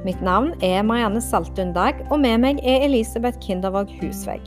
[0.00, 4.46] Mitt navn er Marianne Saltun Dag, og med meg er Elisabeth Kindervåg Husvegg.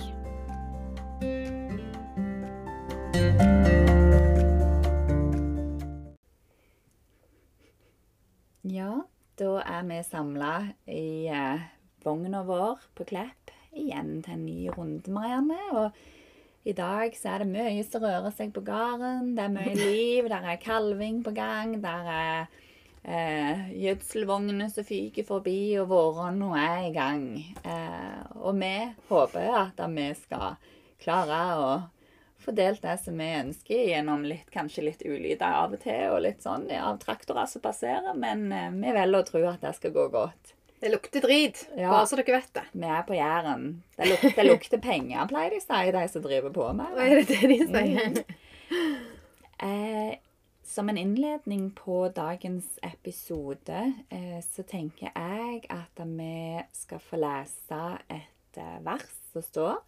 [8.65, 9.03] Ja,
[9.37, 10.55] da er vi samla
[10.89, 11.69] i eh,
[12.01, 15.61] vogna vår på Klepp igjen til en ny runde, Marianne.
[15.77, 19.35] Og i dag så er det mye som rører seg på gården.
[19.37, 20.33] Det er mye liv.
[20.33, 21.77] Der er kalving på gang.
[21.85, 22.61] Der er
[23.03, 27.25] eh, gjødselvogner som fyker forbi, og våronna er i gang.
[27.63, 28.73] Eh, og vi
[29.09, 30.55] håper at vi skal
[31.03, 31.69] klare å
[32.43, 36.21] få delt det som vi ønsker, gjennom litt, kanskje litt ulyder av og til, og
[36.25, 39.71] litt sånn ja, av traktorer som passerer, men eh, vi velger å tro at det
[39.77, 40.51] skal gå godt.
[40.83, 41.87] Det lukter drit, Ja.
[41.93, 42.65] bare så dere vet det.
[42.75, 43.69] Vi er på Jæren.
[43.95, 47.05] Det lukter, det lukter penger, pleier de å si, de som driver på med Hva
[47.07, 48.25] er det det de sier?
[49.63, 50.17] Eh,
[50.63, 57.79] som en innledning på dagens episode, eh, så tenker jeg at vi skal få lese
[58.09, 59.81] et eh, vers som står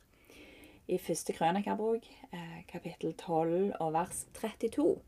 [0.92, 5.00] i første krønikabok, eh, kapittel 12 og vers 32.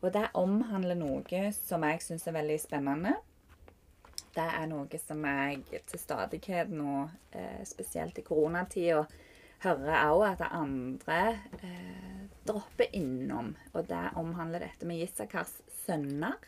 [0.00, 3.14] Og det omhandler noe som jeg syns er veldig spennende.
[4.36, 7.06] Det er noe som jeg til stadighet nå,
[7.64, 9.04] spesielt i koronatida,
[9.64, 11.20] hører òg at andre
[11.64, 13.54] eh, dropper innom.
[13.72, 16.38] Og det omhandler dette med Issakars sønner.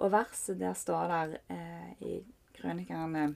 [0.00, 2.14] Og verset der står der eh, i
[2.56, 3.34] Krønikerne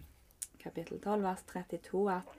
[0.58, 2.36] kapittel 12 vers 32 at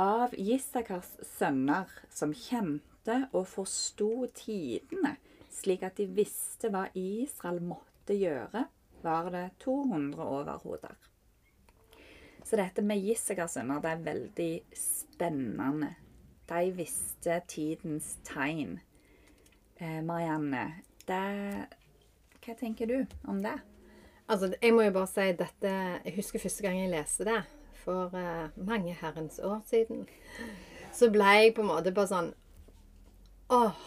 [0.00, 5.16] av Issakars sønner som kjente og forsto tidene,
[5.52, 8.64] slik at de visste hva Israel måtte gjøre,
[9.02, 10.96] var det 200 overhoder.
[12.44, 15.92] Så dette med Issakars sønner, det er veldig spennende.
[16.50, 18.80] De visste tidens tegn.
[19.78, 20.64] Eh, Marianne,
[21.08, 21.22] det,
[22.42, 22.98] hva tenker du
[23.30, 23.54] om det?
[24.28, 25.70] Altså, jeg må jo bare si dette
[26.04, 27.40] Jeg husker første gang jeg leste det,
[27.82, 30.06] for eh, mange herrens år siden.
[30.92, 32.30] Så ble jeg på en måte bare sånn
[33.52, 33.82] Åh.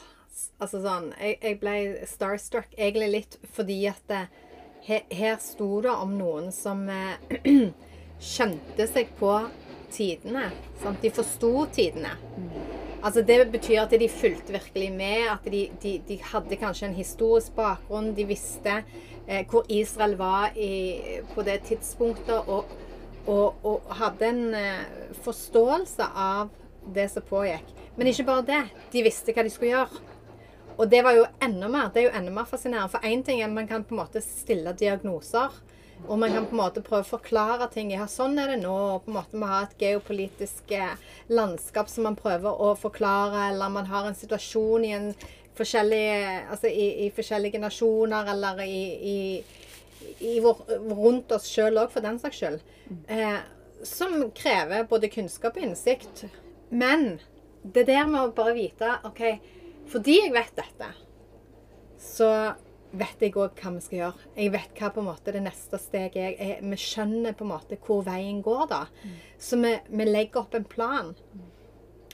[0.59, 1.75] Altså sånn Jeg, jeg ble
[2.09, 4.25] starstruck egentlig litt fordi at det,
[4.85, 7.15] her, her sto det om noen som eh,
[8.21, 9.31] skjønte seg på
[9.93, 10.49] tidene.
[10.81, 11.01] Sant?
[11.01, 12.15] De forsto tidene.
[13.05, 16.97] Altså Det betyr at de fulgte virkelig med, at de, de, de hadde kanskje en
[16.97, 18.15] historisk bakgrunn.
[18.17, 18.79] De visste
[19.27, 22.65] eh, hvor Israel var i, på det tidspunktet, og,
[23.27, 26.49] og, og hadde en eh, forståelse av
[26.95, 27.69] det som pågikk.
[27.95, 28.63] Men ikke bare det.
[28.91, 30.03] De visste hva de skulle gjøre.
[30.75, 32.91] Og det var jo enda mer, det er jo enda mer fascinerende.
[32.91, 35.53] For én ting er at man kan på en måte stille diagnoser.
[36.07, 37.91] Og man kan på en måte prøve å forklare ting.
[37.95, 38.73] Ja, sånn er det nå.
[38.73, 40.93] og på en måte Man har et geopolitisk eh,
[41.27, 45.11] landskap som man prøver å forklare, eller man har en situasjon i en
[45.55, 48.81] forskjellige, altså i, i forskjellige nasjoner, eller i,
[49.15, 49.17] i,
[50.19, 52.65] i vår, rundt oss sjøl òg, for den saks skyld.
[53.07, 53.39] Eh,
[53.85, 56.25] som krever både kunnskap og innsikt.
[56.69, 57.19] Men
[57.63, 59.23] det der med å bare vite OK,
[59.89, 60.91] fordi jeg vet dette,
[62.01, 62.29] så
[62.99, 64.29] vet jeg òg hva vi skal gjøre.
[64.37, 66.37] Jeg vet hva på en måte det neste steget er.
[66.39, 68.85] Jeg, vi skjønner på en måte hvor veien går, da.
[69.41, 71.13] Så vi, vi legger opp en plan.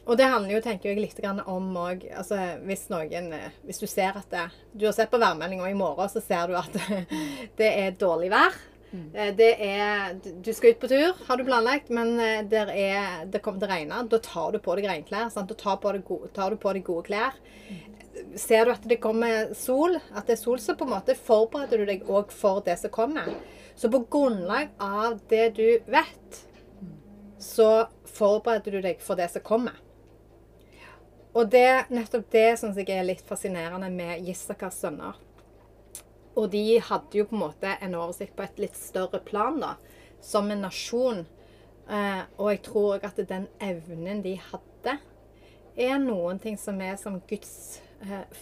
[0.09, 4.17] Og det handler jo, tenker jeg, litt om òg altså, hvis eh, Hvis du ser
[4.17, 6.73] at det, Du har sett på værmeldinga i morgen, så ser du at
[7.59, 8.57] det er dårlig vær.
[8.91, 9.35] Mm.
[9.37, 13.61] Det er Du skal ut på tur, har du planlagt, men eh, er, det kommer
[13.61, 14.01] til å regne.
[14.09, 15.29] Da tar du på deg regnklær.
[15.29, 15.53] Sant?
[15.53, 17.37] Da tar, på deg gode, tar du på deg gode klær.
[18.39, 21.81] Ser du at det kommer sol, at det er sol, så på en måte forbereder
[21.81, 23.29] du deg òg for det som kommer.
[23.75, 26.41] Så på grunnlag av det du vet,
[27.41, 29.77] så forbereder du deg for det som kommer.
[31.31, 35.15] Og det, nettopp det syns jeg er litt fascinerende med Issakars sønner.
[36.35, 39.75] Og de hadde jo på en måte en oversikt på et litt større plan, da,
[40.23, 41.23] som en nasjon.
[41.87, 44.97] Eh, og jeg tror òg at den evnen de hadde,
[45.79, 47.79] er noen ting som er som Guds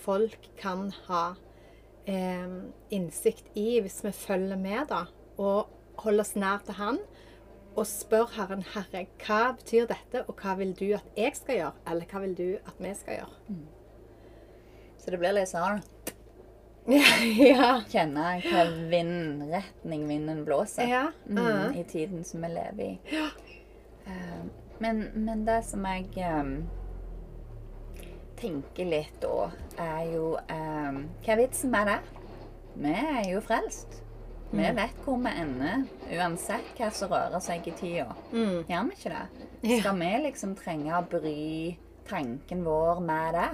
[0.03, 1.33] folk kan ha
[2.07, 2.47] eh,
[2.95, 5.03] innsikt i hvis vi følger med, da.
[5.38, 5.67] Og
[6.03, 7.00] holder oss nær til Han.
[7.77, 11.73] Og spør Herren, Herre, hva betyr dette, og hva vil du at jeg skal gjøre?
[11.88, 13.59] Eller hva vil du at vi skal gjøre?
[15.00, 15.79] Så det blir litt sånn
[16.89, 17.81] ja.
[17.91, 21.03] Kjenne hva vind, retning vinden blåser Ja.
[21.27, 21.75] mm, Mhm.
[21.77, 23.00] i tiden som vi lever i.
[24.07, 24.41] Eh,
[24.81, 26.63] Men, men det som jeg ehm,
[28.41, 31.97] tenker litt da, er jo um, Hva er vitsen med det?
[32.80, 34.00] Vi er jo frelst.
[34.51, 34.75] Vi Mm.
[34.80, 35.83] vet hvor vi ender,
[36.18, 38.15] uansett hva som rører seg i tida.
[38.33, 38.63] Mm.
[38.65, 39.47] Gjør vi ikke det?
[39.62, 39.80] Ja.
[39.83, 41.77] Skal vi liksom trenge å bry
[42.09, 43.50] tanken vår med det?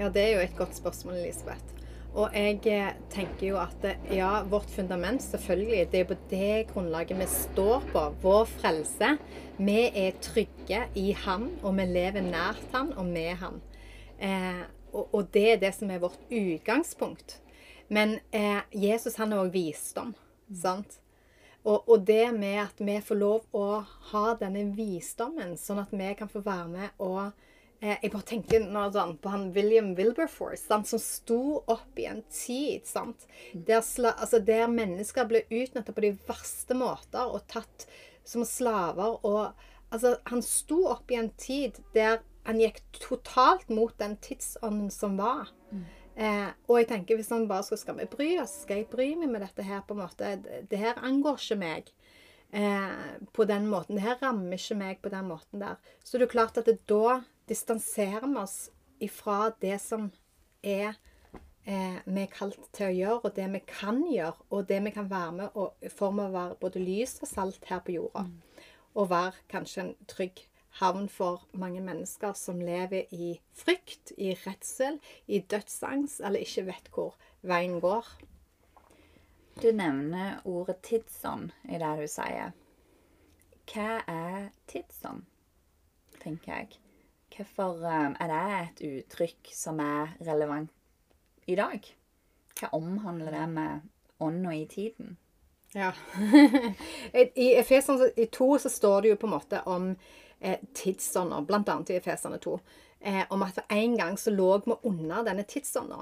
[0.00, 1.76] Ja, det er jo et godt spørsmål, Elisabeth.
[2.18, 6.66] Og jeg eh, tenker jo at eh, ja, vårt fundament, selvfølgelig, det er på det
[6.72, 8.02] grunnlaget vi står på.
[8.24, 9.12] Vår frelse.
[9.60, 10.59] Vi er trygge
[10.94, 13.60] i Han, og vi lever nært Han og med Han.
[14.20, 17.38] Eh, og, og det er det som er vårt utgangspunkt.
[17.90, 20.14] Men eh, Jesus han er òg visdom.
[20.54, 21.00] sant?
[21.62, 23.82] Og, og det med at vi får lov å
[24.12, 27.20] ha denne visdommen, sånn at vi kan få være med og
[27.82, 32.06] eh, Jeg bare tenker nå sånn på han William Wilberforce, sant, som sto opp i
[32.08, 37.44] en tid sant, der, sla, altså, der mennesker ble utnyttet på de verste måter og
[37.52, 37.88] tatt
[38.24, 39.18] som slaver.
[39.26, 44.90] og altså, Han sto opp i en tid der han gikk totalt mot den tidsånden
[44.90, 45.50] som var.
[46.16, 49.12] Eh, og jeg tenker hvis han bare skal, skal vi bry oss, skal jeg bry
[49.16, 51.92] meg med dette her på en måte, det, her angår ikke meg
[52.52, 55.78] eh, på den måten, det her rammer ikke meg på den måten der.
[56.04, 58.58] Så det er klart at det, da distanserer vi oss
[59.00, 60.10] ifra det som
[60.60, 60.98] er
[61.64, 64.92] eh, vi er kalt til å gjøre, og det vi kan gjøre, og det vi
[64.96, 67.96] kan være med og, i form av å være både lys og salt her på
[67.96, 68.26] jorda.
[68.94, 70.42] Og være kanskje en trygg
[70.80, 76.90] havn for mange mennesker som lever i frykt, i redsel, i dødsangst, eller ikke vet
[76.94, 78.06] hvor veien går.
[79.62, 82.54] Du nevner ordet tidsånd i det du sier.
[83.70, 85.26] Hva er tidsånd,
[86.22, 86.78] tenker jeg.
[87.30, 90.72] Hvorfor um, er det et uttrykk som er relevant
[91.46, 91.84] i dag?
[92.58, 93.86] Hva omhandler det med
[94.20, 95.16] ånda i tiden?
[95.72, 95.92] Ja.
[97.34, 99.90] I Efesene i 2 så står det jo på en måte om
[100.40, 102.56] eh, tidsånder, annet i Efesene 2.
[103.00, 106.00] Eh, om at for en gang så lå vi under denne tidsånda.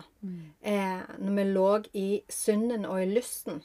[0.60, 3.60] Eh, når vi lå i synden og i lysten.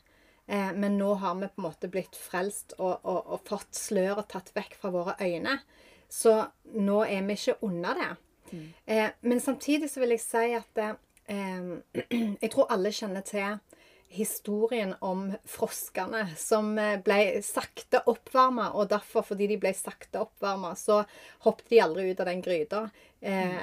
[0.46, 4.30] Eh, men nå har vi på en måte blitt frelst og, og, og fått sløret
[4.30, 5.58] tatt vekk fra våre øyne.
[6.12, 6.36] Så
[6.78, 8.12] nå er vi ikke under det.
[8.86, 11.64] Eh, men samtidig så vil jeg si at eh,
[12.44, 13.58] jeg tror alle kjenner til
[14.14, 20.76] historien om froskene som eh, ble sakte oppvarma, og derfor, fordi de ble sakte oppvarma,
[20.80, 21.02] så
[21.48, 22.84] hoppet de aldri ut av den gryta.
[23.20, 23.58] Eh,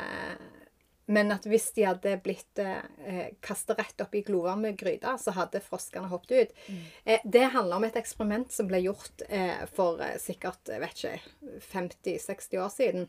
[1.10, 5.62] men at hvis de hadde blitt eh, kasta rett opp i glovarme gryter, så hadde
[5.64, 6.60] froskene hoppet ut.
[7.04, 11.02] Eh, det handler om et eksperiment som ble gjort eh, for eh, sikkert jeg vet
[11.02, 13.08] ikke, 50-60 år siden.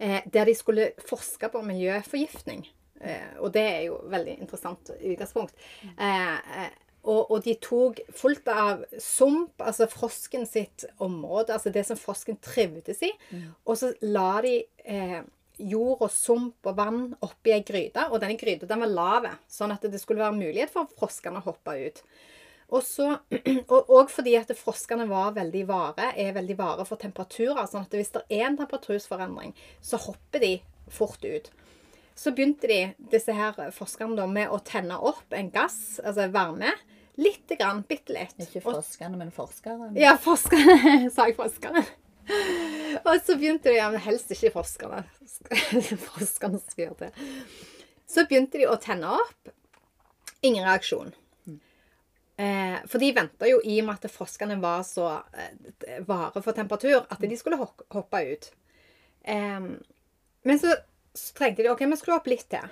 [0.00, 2.64] Eh, der de skulle forske på miljøforgiftning.
[3.00, 5.56] Eh, og det er jo veldig interessant utgangspunkt.
[5.96, 6.70] Eh, eh,
[7.08, 12.36] og, og de tok fullt av sump, altså frosken sitt område, altså det som frosken
[12.44, 13.08] trivdes i,
[13.64, 15.22] og så la de eh,
[15.60, 19.72] jord og sump og vann oppi ei gryte, og denne gryta den var lav, sånn
[19.72, 22.02] at det skulle være mulighet for froskene å hoppe ut.
[22.70, 23.08] Og så,
[23.72, 27.64] og, og fordi at froskene var veldig vare, er veldig vare for temperaturer.
[27.66, 30.52] sånn at hvis det er en temperatursforandring, så hopper de
[30.90, 31.50] fort ut.
[32.20, 32.80] Så begynte de,
[33.12, 36.74] disse her forskerne da, med å tenne opp en gass, altså varme.
[37.20, 38.36] Lite grann, bitte litt.
[38.44, 39.88] Ikke forskerne, men forskere.
[39.96, 41.08] ja, forskerne.
[41.14, 41.84] Sa jeg forskerne?
[43.00, 45.00] Og så begynte de, ja, men helst ikke forskerne.
[46.10, 47.30] Forskerne skal gjøre det.
[48.10, 49.50] Så begynte de å tenne opp.
[50.44, 51.14] Ingen reaksjon.
[52.40, 56.56] Eh, for de venta jo i og med at froskene var så eh, vare for
[56.56, 58.52] temperatur, at de skulle hoppe ut.
[59.24, 59.72] Eh,
[60.48, 60.76] men så,
[61.16, 62.66] så tenkte de ok, vi skulle opp litt til.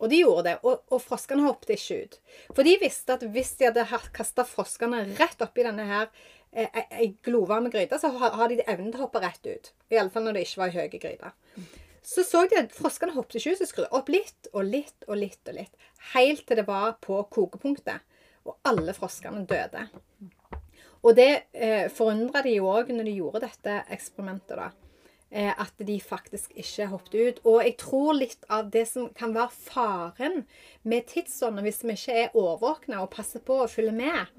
[0.00, 2.14] Og de gjorde det, og, og froskene hoppet ikke ut.
[2.56, 3.84] For de visste at hvis de hadde
[4.16, 6.06] kasta froskene rett oppi denne her
[6.52, 9.72] eh, ei- gryte, så har, de evnen til å hoppe rett ut.
[9.92, 11.34] Iallfall når det ikke var ei høy gryte.
[12.00, 15.20] Så så de at froskene hoppet ikke ut, så skrudde opp litt og litt og
[15.20, 15.42] litt.
[15.44, 15.76] og litt,
[16.14, 18.00] Helt til det var på kokepunktet.
[18.48, 19.84] Og alle froskene døde.
[21.04, 24.56] Og det eh, forundra de jo òg når de gjorde dette eksperimentet.
[24.56, 24.70] da
[25.30, 27.36] at de faktisk ikke hoppet ut.
[27.46, 30.40] Og jeg tror litt av det som kan være faren
[30.82, 34.32] med tidsånden, hvis vi ikke er årvåkne og passer på å følger med,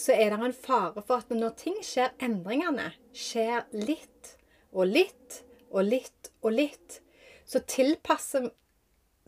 [0.00, 4.34] så er det en fare for at når ting skjer, endringene skjer litt
[4.72, 7.00] og litt og litt og litt,
[7.44, 8.48] så tilpasser,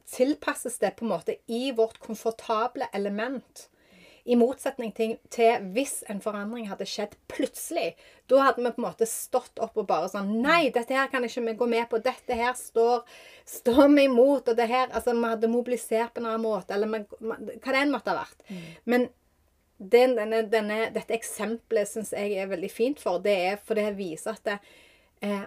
[0.08, 3.68] tilpasses det på en måte i vårt komfortable element.
[4.24, 7.96] I motsetning til, til hvis en forandring hadde skjedd plutselig.
[8.30, 11.26] Da hadde vi på en måte stått opp og bare sånn Nei, dette her kan
[11.26, 11.98] ikke vi gå med på.
[12.04, 13.02] Dette her står,
[13.48, 14.52] står vi imot.
[14.52, 16.76] Og det her Altså, vi hadde mobilisert på en annen måte.
[16.76, 18.46] Eller vi, hva det enn måtte ha vært.
[18.86, 19.08] Men
[19.82, 23.18] den, denne, denne, dette eksempelet syns jeg er veldig fint for.
[23.22, 24.58] Det er for det viser at det,
[25.26, 25.44] eh,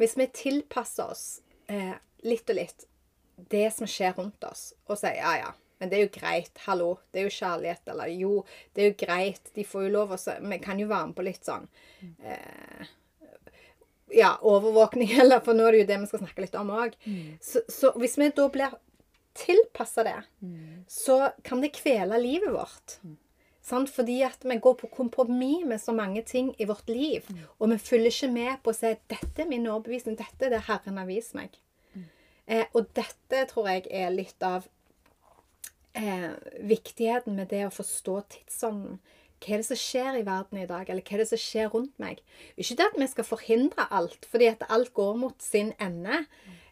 [0.00, 1.26] hvis vi tilpasser oss
[1.68, 1.92] eh,
[2.24, 2.86] litt og litt
[3.52, 6.98] det som skjer rundt oss, og sier ja, ja, men det er jo greit, hallo,
[7.12, 10.18] det er jo kjærlighet, eller jo, det er jo greit, de får jo lov å
[10.50, 11.68] Vi kan jo være med på litt sånn
[12.24, 12.86] eh,
[14.14, 16.94] Ja, overvåkning, eller For nå er det jo det vi skal snakke litt om òg.
[17.04, 17.36] Mm.
[17.42, 18.76] Så, så hvis vi da blir
[19.36, 20.84] tilpassa det, Mm.
[20.88, 22.98] så kan det kvele livet vårt.
[23.66, 23.90] Sant?
[23.90, 27.26] Fordi at vi går på kompromiss med så mange ting i vårt liv.
[27.58, 30.16] Og vi følger ikke med på å si 'Dette er min overbevisning.
[30.16, 31.58] Dette er det Herren har vist meg'.
[32.48, 34.68] Eh, og dette tror jeg er litt av
[35.96, 38.98] eh, viktigheten med det å forstå tidsånden.
[39.36, 41.68] Hva er det som skjer i verden i dag, eller hva er det som skjer
[41.72, 42.22] rundt meg?
[42.56, 46.22] Ikke det at vi skal forhindre alt, fordi at alt går mot sin ende,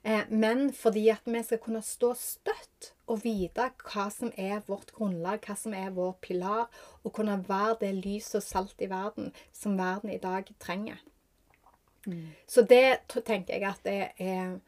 [0.02, 4.94] eh, men fordi at vi skal kunne stå støtt og vite hva som er vårt
[4.96, 6.70] grunnlag, hva som er vår pilar,
[7.04, 11.02] og kunne være det lys og salt i verden som verden i dag trenger.
[12.46, 14.58] Så det tenker jeg at det er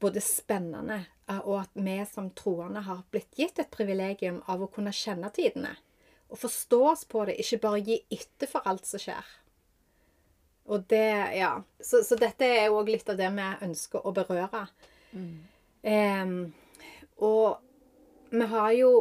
[0.00, 4.92] både spennende, og at vi som troende har blitt gitt et privilegium av å kunne
[4.92, 5.72] kjenne tidene.
[6.32, 9.24] Og forstå oss på det, ikke bare gi etter for alt som skjer.
[10.72, 11.54] Og det, ja.
[11.80, 14.64] Så, så dette er òg litt av det vi ønsker å berøre.
[15.84, 16.38] Em,
[17.20, 17.60] og
[18.32, 18.92] vi har jo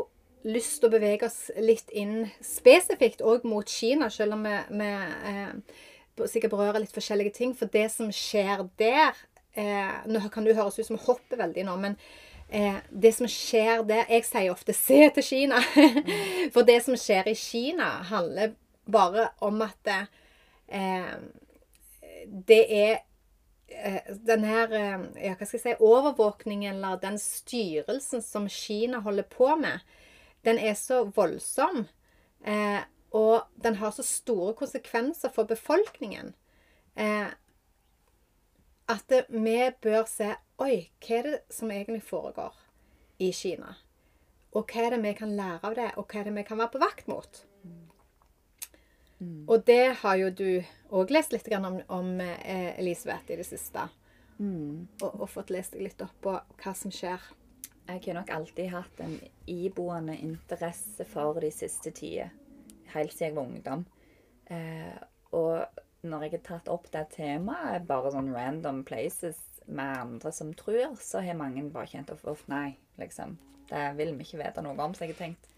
[0.44, 4.90] lyst til å bevege oss litt inn spesifikt òg mot Kina, selv om vi, vi
[5.32, 7.56] eh, sikkert berører litt forskjellige ting.
[7.58, 9.16] For det som skjer der
[9.54, 11.96] eh, Nå kan det høres ut som hopper veldig nå, men
[12.50, 15.62] eh, det som skjer der Jeg sier ofte 'se til Kina'.
[16.54, 18.54] for det som skjer i Kina, handler
[18.92, 19.88] bare om at
[20.68, 21.16] eh,
[22.48, 22.98] det er
[23.68, 29.00] eh, den her eh, ja, hva skal jeg si, overvåkningen eller den styrelsen som Kina
[29.00, 29.80] holder på med,
[30.44, 31.88] den er så voldsom.
[32.46, 32.82] Eh,
[33.14, 36.34] og den har så store konsekvenser for befolkningen.
[36.96, 37.30] Eh,
[38.92, 42.54] at vi bør se Oi, hva er det som egentlig foregår
[43.24, 43.74] i Kina?
[44.54, 46.60] Og hva er det vi kan lære av det, og hva er det vi kan
[46.62, 47.42] være på vakt mot?
[49.48, 50.50] Og det har jo du
[50.94, 53.88] òg lest litt om, om eh, Elisabeth i det siste.
[54.40, 54.88] Mm.
[55.02, 57.22] Og, og fått lest deg litt opp på hva som skjer.
[57.88, 59.18] Jeg har nok alltid hatt en
[59.52, 62.32] iboende interesse for de siste tider.
[62.94, 63.86] Helt siden jeg var ungdom.
[64.46, 64.96] Eh,
[66.24, 70.96] og jeg har tatt opp det temaet, bare sånn random places med andre som tror,
[71.00, 73.36] så har mange bare kjent at uff, nei, liksom.
[73.68, 74.96] Det vil vi ikke vite noe om.
[74.96, 75.50] Så jeg har tenkt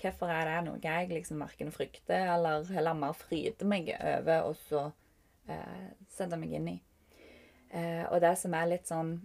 [0.00, 4.56] hvorfor er det noe jeg liksom verken frykter eller heller mer fryder meg over og
[4.68, 4.84] så
[5.50, 6.76] eh, setter meg inn i.
[7.70, 9.16] Eh, og det som er litt sånn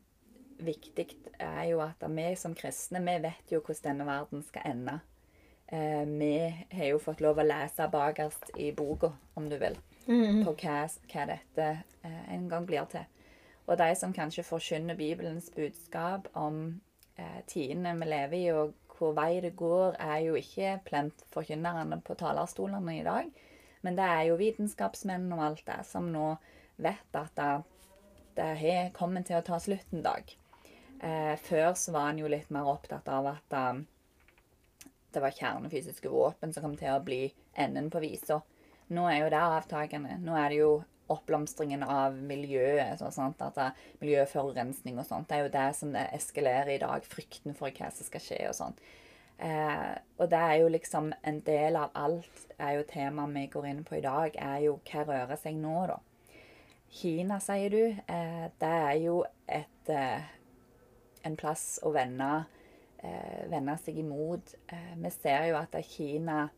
[0.66, 1.08] viktig,
[1.42, 5.00] er jo at vi som kristne, vi vet jo hvordan denne verden skal ende.
[5.68, 6.34] Eh, vi
[6.72, 9.78] har jo fått lov å lese bakerst i boka, om du vil,
[10.46, 10.80] på hva,
[11.12, 11.68] hva dette
[12.06, 13.06] eh, en gang blir til.
[13.66, 16.82] Og de som kanskje forkynner Bibelens budskap om
[17.18, 22.00] eh, tidene vi lever i, og hvor vei det går, er jo ikke plent forkynnerne
[22.06, 23.32] på talerstolene i dag.
[23.82, 26.36] Men det er jo vitenskapsmenn og alt det som nå
[26.82, 27.52] vet at det,
[28.38, 30.32] det har kommet til å ta slutt en dag.
[31.02, 33.84] Eh, før så var han jo litt mer opptatt av at eh,
[35.14, 38.42] det var kjernefysiske våpen som kom til å bli enden på visa.
[38.94, 40.20] Nå er jo det avtakende.
[40.22, 40.74] Nå er det jo
[41.12, 43.00] oppblomstringen av miljøet.
[43.00, 43.42] Så, sant?
[43.42, 45.30] At det, miljøforurensning og sånt.
[45.30, 47.06] Det er jo det som det eskalerer i dag.
[47.06, 48.78] Frykten for hva som skal skje og sånn.
[49.36, 53.66] Eh, og det er jo liksom en del av alt er jo temaet vi går
[53.68, 55.98] inn på i dag, er jo hva rører seg nå, da.
[56.96, 57.82] Kina, sier du.
[57.92, 60.30] Eh, det er jo et, eh,
[61.28, 62.46] en plass å vende,
[63.04, 64.56] eh, vende seg imot.
[64.70, 66.50] Eh, vi ser jo at Kina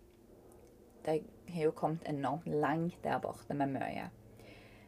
[1.07, 1.21] Det
[1.53, 4.07] har jo kommet enormt langt der borte med mye.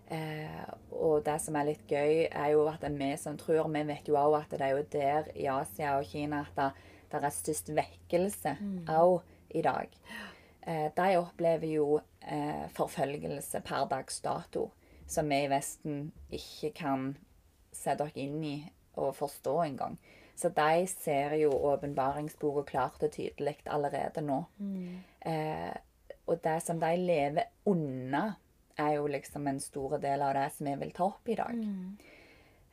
[0.10, 4.08] Eh, og det som er litt gøy, er jo at vi som tror Vi vet
[4.10, 6.72] jo òg at det er jo der i Asia og Kina at det,
[7.12, 8.56] det er størst vekkelse
[8.89, 9.94] òg i dag.
[10.62, 14.70] Eh, de opplever jo eh, forfølgelse per dags dato,
[15.08, 17.12] som vi i Vesten ikke kan
[17.72, 18.56] sette oss inn i
[19.00, 19.98] og forstå engang.
[20.36, 24.44] Så de ser jo åpenbaringsboka klart og tydelig allerede nå.
[25.25, 25.74] Eh,
[26.29, 28.24] og det som de lever unna,
[28.79, 31.55] er jo liksom en stor del av det som vi vil ta opp i dag.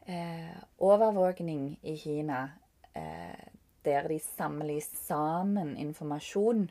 [0.07, 2.51] Eh, overvåkning i Kina,
[2.93, 3.49] eh,
[3.83, 6.69] der de samler sammen informasjon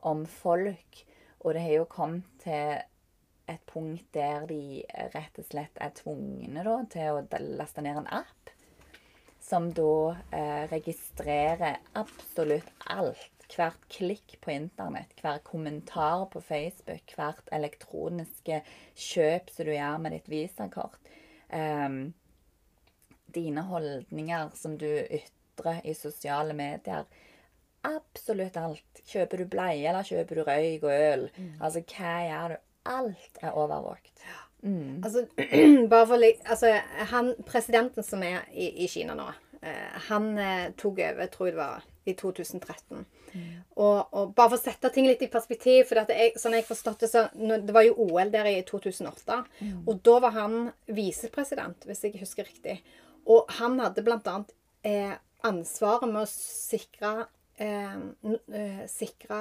[0.00, 1.02] om folk,
[1.40, 2.78] og det har jo kommet til
[3.48, 8.10] et punkt der de rett og slett er tvungne da, til å laste ned en
[8.20, 8.52] app
[9.40, 17.48] som da eh, registrerer absolutt alt hvert klikk på internett, hver kommentar på Facebook, hvert
[17.54, 18.62] elektroniske
[18.94, 21.00] kjøp som du gjør med ditt visakort,
[21.48, 22.12] Um,
[23.32, 27.06] dine holdninger som du ytrer i sosiale medier
[27.88, 29.00] Absolutt alt.
[29.06, 31.22] Kjøper du bleie, eller kjøper du røyk og øl?
[31.60, 32.56] Altså, hva gjør du?
[32.88, 34.24] Alt er overvåket.
[34.66, 35.04] Mm.
[35.04, 35.26] Altså,
[35.92, 36.72] bare for Altså,
[37.12, 39.28] han presidenten som er i, i Kina nå,
[39.62, 43.06] eh, han eh, tok over, tror jeg det var, i 2013.
[43.78, 47.04] Og, og bare for å sette ting litt i perspektiv, for jeg, sånn jeg forstått
[47.04, 49.38] det, så Det var jo OL der i 2008,
[49.86, 52.80] og da var han visepresident, hvis jeg husker riktig.
[53.28, 55.14] Og han hadde annet eh,
[55.46, 57.28] ansvaret med å sikre
[57.58, 57.96] eh,
[58.54, 59.40] eh, sikre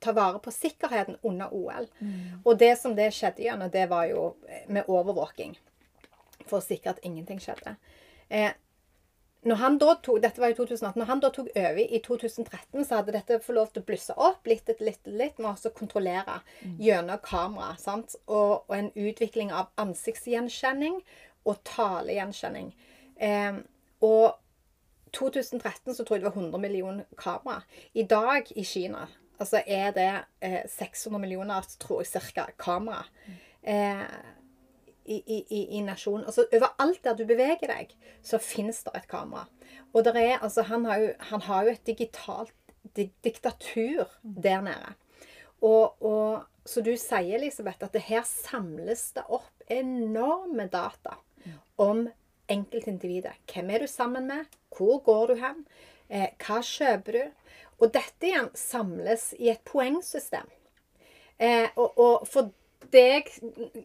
[0.00, 1.86] Ta vare på sikkerheten under OL.
[2.44, 5.56] Og det som det skjedde gjennom, det var jo eh, med overvåking.
[6.46, 7.76] For å sikre at ingenting skjedde.
[8.28, 8.52] Eh,
[9.42, 12.84] når han da tok, dette var i 2018, når han da tok over i 2013,
[12.84, 15.72] så hadde dette fått lov til å blusse opp litt etter litt, litt med også
[15.74, 16.38] kontrollere
[16.78, 17.72] gjennom kamera.
[17.80, 18.14] sant?
[18.28, 21.00] Og, og en utvikling av ansiktsgjenkjenning
[21.42, 22.70] og talegjenkjenning.
[23.18, 23.58] Eh,
[24.06, 24.38] og
[25.12, 27.64] 2013 så tror jeg det var 100 millioner kamera.
[27.98, 29.08] I dag i Kina
[29.42, 33.02] altså er det eh, 600 millioner, tror jeg, cirka, kamera.
[33.62, 34.06] Eh,
[35.20, 36.24] i, i, i, nasjonen.
[36.28, 37.92] Altså overalt der du beveger deg,
[38.24, 39.46] så fins det et kamera.
[39.92, 42.54] Og er, altså, han, har jo, han har jo et digitalt
[42.96, 44.94] di diktatur der nede.
[45.62, 51.16] Og, og, så du sier, Elisabeth, at det her samles det opp enorme data
[51.80, 52.06] om
[52.50, 53.34] enkeltindividet.
[53.50, 54.50] Hvem er du sammen med?
[54.76, 55.64] Hvor går du hen?
[56.08, 57.22] Eh, hva kjøper du?
[57.82, 60.46] Og dette igjen samles i et poengsystem.
[61.38, 62.52] Eh, og, og for
[62.92, 63.28] deg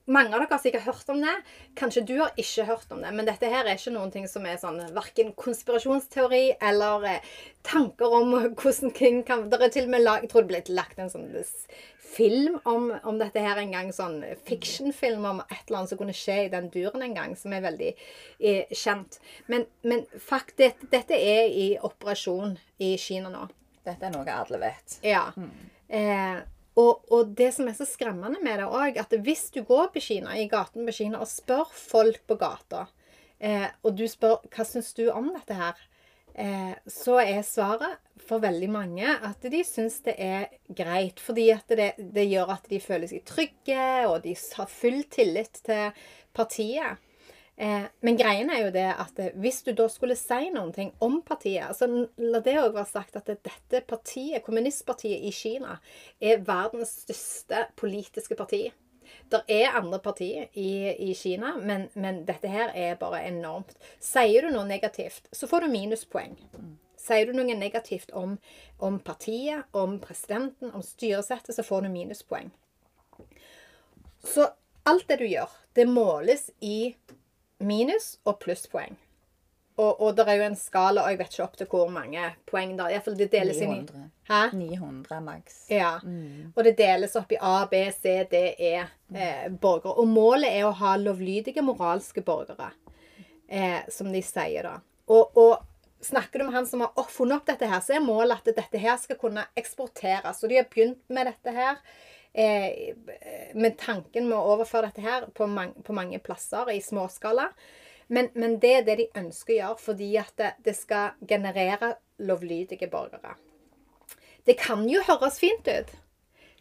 [0.06, 1.34] Mange av dere har sikkert hørt om det.
[1.78, 3.12] Kanskje du har ikke hørt om det.
[3.16, 7.36] Men dette her er ikke noen ting som er sånn verken konspirasjonsteori eller eh,
[7.68, 10.76] tanker om hvordan ting kan Det er til og med lag, Jeg tror det ble
[10.76, 11.30] lagt en sånn
[12.08, 13.92] film om, om dette her en gang.
[13.94, 17.54] Sånn fiction-film om et eller annet som kunne skje i den duren en gang, som
[17.54, 19.20] er veldig eh, kjent.
[19.52, 23.48] Men, men fakt, dette, dette er i operasjon i Kina nå.
[23.88, 25.00] Dette er noe alle vet.
[25.06, 25.30] Ja.
[25.88, 26.40] Eh,
[26.78, 30.04] og, og det som er så skremmende med det òg, at hvis du går på
[30.04, 32.86] Kina, i gaten på Kina og spør folk på gata,
[33.40, 35.82] eh, og du spør hva syns du om dette her,
[36.38, 41.22] eh, så er svaret for veldig mange at de syns det er greit.
[41.24, 45.64] Fordi at det, det gjør at de føler seg trygge, og de har full tillit
[45.66, 46.06] til
[46.38, 47.02] partiet.
[47.58, 50.92] Eh, men greien er jo det at eh, hvis du da skulle si noen ting
[51.02, 51.88] om partiet altså
[52.22, 55.80] La det òg være sagt at dette partiet, kommunistpartiet i Kina,
[56.22, 58.68] er verdens største politiske parti.
[59.32, 63.74] Det er andre partier i, i Kina, men, men dette her er bare enormt.
[64.04, 66.38] Sier du noe negativt, så får du minuspoeng.
[67.02, 68.38] Sier du noe negativt om,
[68.78, 72.52] om partiet, om presidenten, om styresettet, så får du minuspoeng.
[74.22, 74.52] Så
[74.88, 76.94] alt det du gjør, det måles i
[77.60, 78.98] minus- og plusspoeng.
[79.78, 82.24] Og, og det er jo en skala, og jeg vet ikke opp til hvor mange
[82.50, 82.96] poeng det er.
[82.96, 84.08] Iallfall det deles inn i 900.
[84.26, 84.40] Hæ?
[84.58, 85.60] 900 maks.
[85.70, 85.92] Ja.
[86.56, 89.94] Og det deles opp i A, B, C, D, E eh, borgere.
[90.02, 92.72] Og målet er å ha lovlydige moralske borgere,
[93.46, 94.80] eh, som de sier da.
[95.14, 98.42] Og, og snakker du med han som har funnet opp dette her, så er målet
[98.42, 100.42] at dette her skal kunne eksporteres.
[100.42, 101.78] Og de har begynt med dette her.
[102.38, 102.94] Eh,
[103.54, 107.48] med tanken med å overføre dette her på, man, på mange plasser i småskala.
[108.14, 111.96] Men, men det er det de ønsker å gjøre fordi at det, det skal generere
[112.22, 113.34] lovlydige borgere.
[114.46, 115.90] Det kan jo høres fint ut.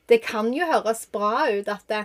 [0.09, 2.03] Det kan jo høres bra ut at, det,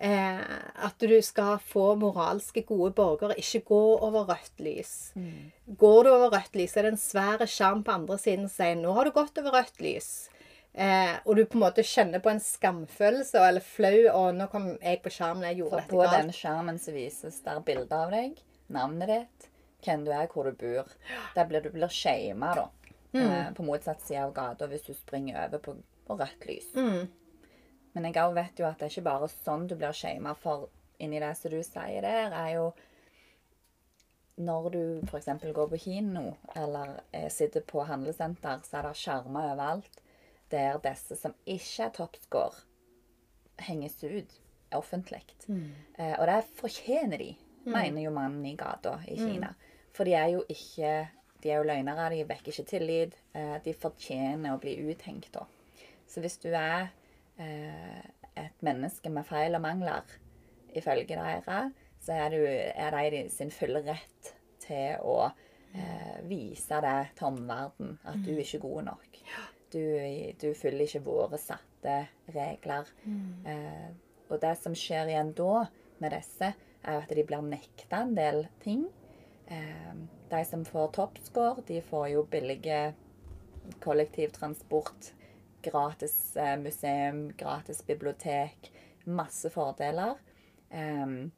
[0.00, 0.40] eh,
[0.88, 3.36] at du skal få moralske, gode borgere.
[3.36, 5.12] Ikke gå over rødt lys.
[5.84, 8.80] Går du over rødt lys, er det en svær skjerm på andre siden som sier
[8.80, 10.30] 'nå har du gått over rødt lys'.
[10.72, 14.68] Eh, og du på en måte kjenner på en skamfølelse eller flau Og nå kom
[14.76, 16.20] jeg på skjermen, jeg gjorde dette på galt'.
[16.20, 18.36] den skjermen så vises der bilde av deg,
[18.70, 19.48] navnet ditt,
[19.84, 20.92] hvem du er, hvor du bor.
[21.34, 22.68] Der blir du blir shama, da.
[23.12, 25.74] Eh, på motsatt side av gata hvis du springer over på,
[26.06, 26.68] på rødt lys.
[26.74, 27.08] Mm.
[27.92, 30.68] Men jeg òg vet jo at det er ikke bare sånn du blir shama, for
[31.02, 32.68] inni det som du sier der, er jo
[34.40, 35.26] når du f.eks.
[35.52, 40.00] går på kino eller eh, sitter på handlesenter, så er det skjermer overalt
[40.50, 42.64] der disse som ikke er toppscore,
[43.60, 44.36] henges ut
[44.72, 45.22] offentlig.
[45.98, 47.30] Eh, og det fortjener de,
[47.64, 49.52] mener jo mannen i gata i Kina.
[49.92, 51.08] For de er jo ikke
[51.40, 53.14] De er jo løgnere, de vekker ikke tillit.
[53.32, 55.46] Eh, de fortjener å bli uthengt, da.
[56.06, 56.90] Så hvis du er
[57.40, 58.02] eh,
[58.36, 60.04] et menneske med feil og mangler,
[60.76, 66.80] ifølge deres, så er, du, er de i sin fulle rett til å eh, vise
[66.84, 69.09] det til omverdenen at du er ikke god nok.
[69.70, 69.82] Du,
[70.40, 71.96] du følger ikke våre satte
[72.34, 72.88] regler.
[73.46, 73.90] Eh,
[74.30, 75.66] og det som skjer igjen da
[76.00, 78.86] med disse, er at de blir nekta en del ting.
[79.50, 79.94] Eh,
[80.30, 82.82] de som får toppscore, de får jo billige
[83.82, 85.12] kollektivtransport,
[85.62, 88.72] gratis eh, museum, gratis bibliotek.
[89.04, 90.18] Masse fordeler.
[90.70, 91.32] Um,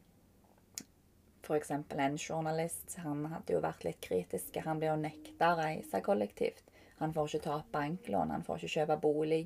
[1.43, 4.59] for eksempel en journalist han hadde jo vært litt kritisk.
[4.67, 6.72] Han ble jo nekta å reise kollektivt.
[7.03, 9.43] Han får ikke ta opp banklån, han får ikke kjøpe bolig.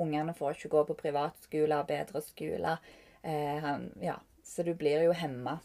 [0.00, 2.90] Ungene får ikke gå på privatskoler bedre skoler.
[3.22, 4.18] Eh, han, ja.
[4.44, 5.58] Så du blir jo hemma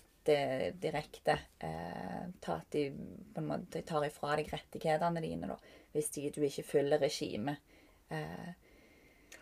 [0.80, 1.40] direkte.
[1.60, 2.90] Eh, ta at de
[3.34, 5.58] på en måte tar ifra deg rettighetene dine da,
[5.96, 7.64] hvis de, du ikke følger regimet.
[8.10, 8.52] Eh,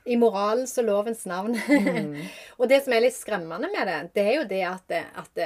[0.07, 1.57] i moralens og lovens navn.
[1.57, 2.15] Mm.
[2.59, 5.43] og det som er litt skremmende med det, det er jo det at, at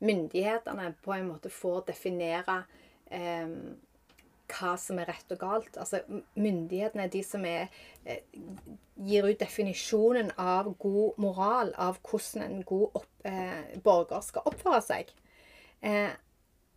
[0.00, 2.62] myndighetene på en måte får definere
[3.06, 3.46] eh,
[4.50, 5.76] hva som er rett og galt.
[5.80, 6.02] Altså,
[6.34, 7.68] Myndighetene er de som er,
[8.04, 8.24] eh,
[9.06, 14.82] gir ut definisjonen av god moral, av hvordan en god opp, eh, borger skal oppføre
[14.82, 15.14] seg.
[15.82, 16.10] Eh,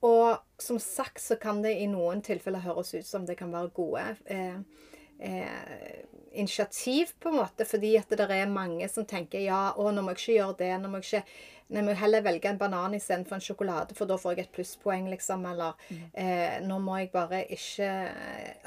[0.03, 3.71] og som sagt så kan det i noen tilfeller høres ut som det kan være
[3.75, 4.59] gode eh,
[5.19, 10.01] eh, initiativ, på en måte, fordi at det er mange som tenker ja, å, nå
[10.01, 10.71] må jeg ikke gjøre det.
[10.81, 11.25] nå må jeg ikke
[11.73, 15.07] nå må heller velge en banan istedenfor en sjokolade, for da får jeg et plusspoeng,
[15.13, 15.45] liksom.
[15.49, 16.01] Eller mm.
[16.21, 17.89] eh, nå må jeg bare ikke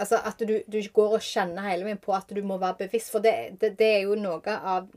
[0.02, 3.12] Altså at du, du går og kjenner hele veien på at du må være bevisst.
[3.14, 4.88] For det, det, det, er jo noe av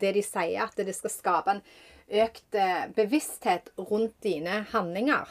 [0.00, 1.64] det de sier, at det skal skape en
[2.24, 5.28] økt eh, bevissthet rundt dine handlinger.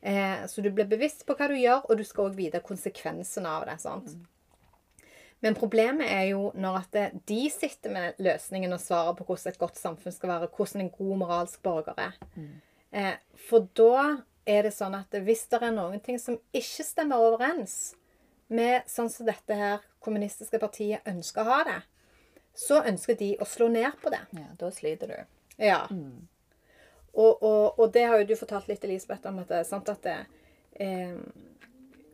[0.00, 3.48] Eh, så du blir bevisst på hva du gjør, og du skal òg vite konsekvensen
[3.48, 3.80] av det.
[3.82, 4.12] sant?
[4.14, 4.26] Mm.
[5.40, 6.96] Men problemet er jo når at
[7.28, 10.90] de sitter med løsningen og svarer på hvordan et godt samfunn skal være, hvordan en
[10.94, 12.16] god moralsk borger er.
[12.34, 12.56] Mm.
[12.90, 13.14] Eh,
[13.48, 14.16] for da
[14.48, 17.94] er det sånn at hvis det er noen ting som ikke stemmer overens
[18.48, 21.78] med sånn som dette her kommunistiske partiet ønsker å ha det,
[22.58, 24.24] så ønsker de å slå ned på det.
[24.34, 25.18] Ja, Da sliter du.
[25.62, 25.84] Ja.
[25.90, 26.26] Mm.
[27.12, 30.02] Og, og, og, det har jo du fortalt litt, Elisabeth, om at, det, sant, at
[30.06, 30.18] det,
[30.82, 31.14] eh,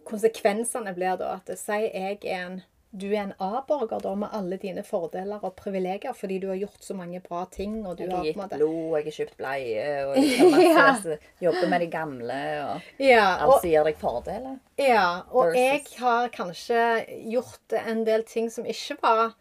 [0.08, 2.60] konsekvensene blir da at si jeg er en
[2.94, 6.85] du er en A-borger da med alle dine fordeler og privilegier fordi du har gjort
[6.87, 7.80] så mange bra ting.
[7.87, 8.59] og du jeg har gitt måte...
[8.61, 11.33] blod, jeg har kjøpt bleie, og jeg masse, ja.
[11.48, 12.38] jobber med de gamle.
[12.62, 14.61] og ja, Alt som gir deg fordeler.
[14.78, 15.59] Ja, og versus...
[15.64, 16.85] jeg har kanskje
[17.35, 19.35] gjort en del ting som ikke var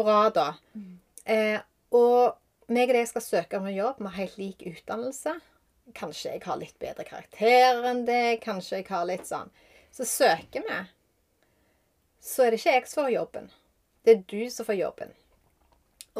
[0.00, 0.48] bra da.
[0.72, 0.96] Mm.
[1.36, 1.60] Eh,
[1.92, 5.36] og meg og deg skal søke om en jobb med helt lik utdannelse.
[5.92, 9.52] Kanskje jeg har litt bedre karakter enn deg, Kanskje jeg har litt sånn.
[9.92, 10.84] Så søker vi
[12.24, 13.52] så er det ikke jeg som får jobben.
[14.04, 15.14] Det er du som får jobben.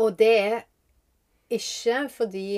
[0.00, 0.56] Og det er
[1.54, 2.48] ikke fordi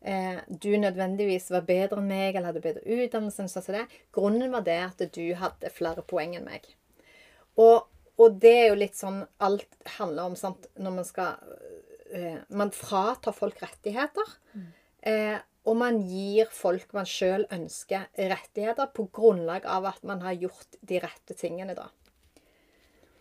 [0.00, 3.44] eh, du nødvendigvis var bedre enn meg eller hadde bedre utdannelse.
[3.44, 3.84] enn sånn det.
[4.14, 6.66] Grunnen var det at du hadde flere poeng enn meg.
[7.58, 7.86] Og,
[8.18, 11.38] og det er jo litt sånn alt handler om sant, når man skal
[12.14, 14.34] eh, Man fratar folk rettigheter.
[14.54, 14.66] Mm.
[15.12, 20.38] Eh, og man gir folk man sjøl ønsker, rettigheter på grunnlag av at man har
[20.38, 21.74] gjort de rette tingene.
[21.76, 21.90] da.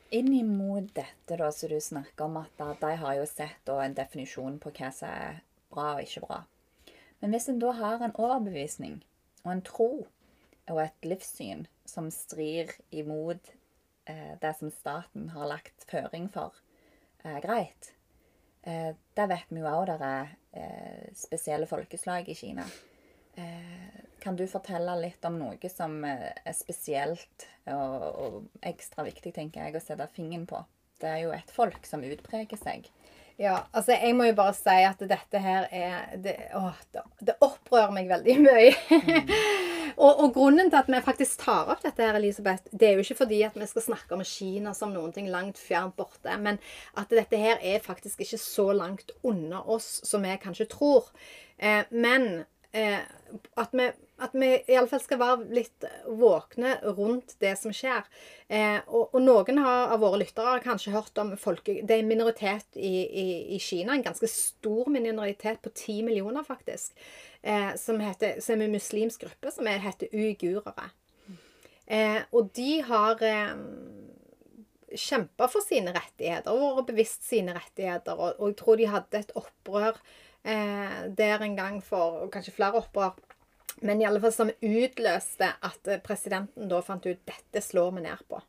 [0.10, 3.96] Inn imot dette da, som du snakker om, at de har jo sett da, en
[3.98, 5.42] definisjon på hva som er
[5.74, 6.38] bra og ikke bra.
[7.20, 9.02] Men hvis en da har en overbevisning
[9.44, 9.90] og en tro
[10.68, 13.52] og et livssyn som strir imot
[14.08, 16.56] eh, det som staten har lagt føring for,
[17.24, 17.92] eh, greit.
[18.64, 22.68] Eh, det vet vi jo òg det er eh, spesielle folkeslag i Kina.
[23.36, 23.67] Eh,
[24.28, 29.64] kan du fortelle litt om noe som eh, er spesielt og, og ekstra viktig, tenker
[29.64, 30.60] jeg, å sette fingeren på?
[31.00, 32.90] Det er jo et folk som utpreger seg.
[33.40, 36.72] Ja, altså jeg må jo bare si at dette her er Det, å,
[37.22, 38.72] det opprører meg veldig mye.
[38.90, 39.30] Mm.
[40.04, 43.06] og, og, grunnen til at vi faktisk tar opp dette, her, Elisabeth, det er jo
[43.06, 46.60] ikke fordi at vi skal snakke om Kina som noen ting langt fjernt borte, men
[47.00, 51.14] at dette her er faktisk ikke så langt unna oss som vi kanskje tror.
[51.62, 52.42] Eh, men
[52.76, 53.06] eh,
[53.56, 58.06] at vi at vi iallfall skal være litt våkne rundt det som skjer.
[58.48, 61.80] Eh, og, og, noen har, av våre lyttere har kanskje hørt om folke...
[61.84, 66.46] Det er en minoritet i, i, i, Kina, en ganske stor minoritet på ti millioner,
[66.48, 66.98] faktisk,
[67.42, 70.90] eh, som, heter, som, er en muslimsk gruppe, som er, heter uigurere.
[71.86, 73.54] Eh, og de har eh,
[74.98, 78.18] kjempa for sine rettigheter og vært bevisst sine rettigheter.
[78.18, 80.02] Og, og, jeg tror de hadde et opprør
[80.42, 83.16] eh, der en gang for kanskje flere opprør
[83.86, 88.06] men i alle fall som utløste at eh, presidenten da fant ut dette slår vi
[88.08, 88.42] ned på.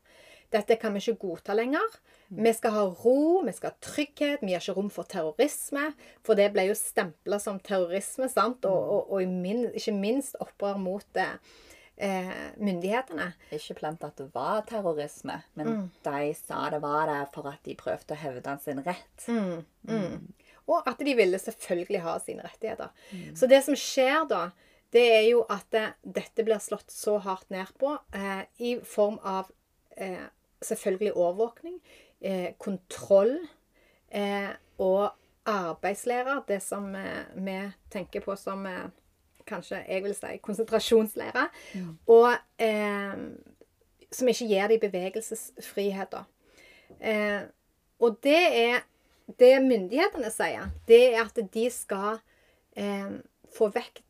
[0.52, 1.98] Dette kan vi ikke godta lenger.
[2.28, 5.90] Vi skal ha ro, vi skal ha trygghet, vi har ikke rom for terrorisme.
[6.24, 8.64] For det ble jo stempla som terrorisme, sant?
[8.68, 11.28] og, og, og min, ikke minst opprør mot det,
[11.96, 13.30] eh, myndighetene.
[13.56, 17.76] Ikke blant at det var terrorisme, men de sa det var det for at de
[17.78, 19.28] prøvde å hevde sin rett.
[20.68, 22.92] Og at de ville selvfølgelig ha sine rettigheter.
[23.36, 24.50] Så det som skjer da,
[24.92, 29.18] det er jo at det, dette blir slått så hardt ned på eh, i form
[29.26, 29.50] av
[29.96, 30.28] eh,
[30.64, 31.78] selvfølgelig overvåkning,
[32.20, 33.34] eh, kontroll
[34.08, 35.10] eh, og
[35.48, 36.42] arbeidslærer.
[36.48, 37.58] Det som eh, vi
[37.92, 38.88] tenker på som eh,
[39.48, 41.46] kanskje jeg vil si konsentrasjonslære.
[42.06, 42.32] Og
[42.64, 43.22] eh,
[44.12, 46.24] som ikke gir de bevegelsesfriheter.
[47.00, 47.42] Eh,
[48.00, 48.84] og det er
[49.38, 52.22] det myndighetene sier, det er at de skal
[52.76, 53.18] eh,
[53.58, 54.04] få vekk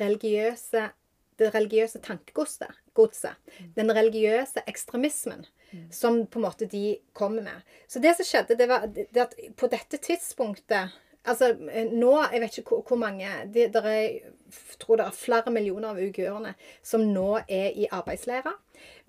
[0.00, 0.88] religiøse
[1.36, 2.72] det religiøse tankegodset.
[2.96, 3.36] godset,
[3.76, 5.44] Den religiøse ekstremismen
[5.90, 7.64] som på en måte de kommer med.
[7.88, 10.94] Så det som skjedde, det var det at på dette tidspunktet
[11.26, 14.02] Altså nå Jeg vet ikke hvor, hvor mange det, der er,
[14.46, 18.54] Jeg tror det er flere millioner av uigurene som nå er i arbeidsleirer.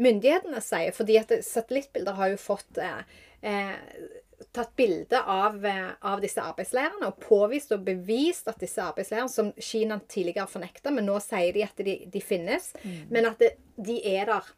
[0.01, 3.03] Myndighetene sier Fordi at satellittbilder har jo fått eh,
[3.45, 3.75] eh,
[4.57, 9.51] tatt bilde av, eh, av disse arbeidsleirene og påvist og bevist at disse arbeidsleirene, som
[9.57, 12.71] Kina tidligere fornekta, men nå sier de at de, de finnes,
[13.09, 14.49] men at det, de er der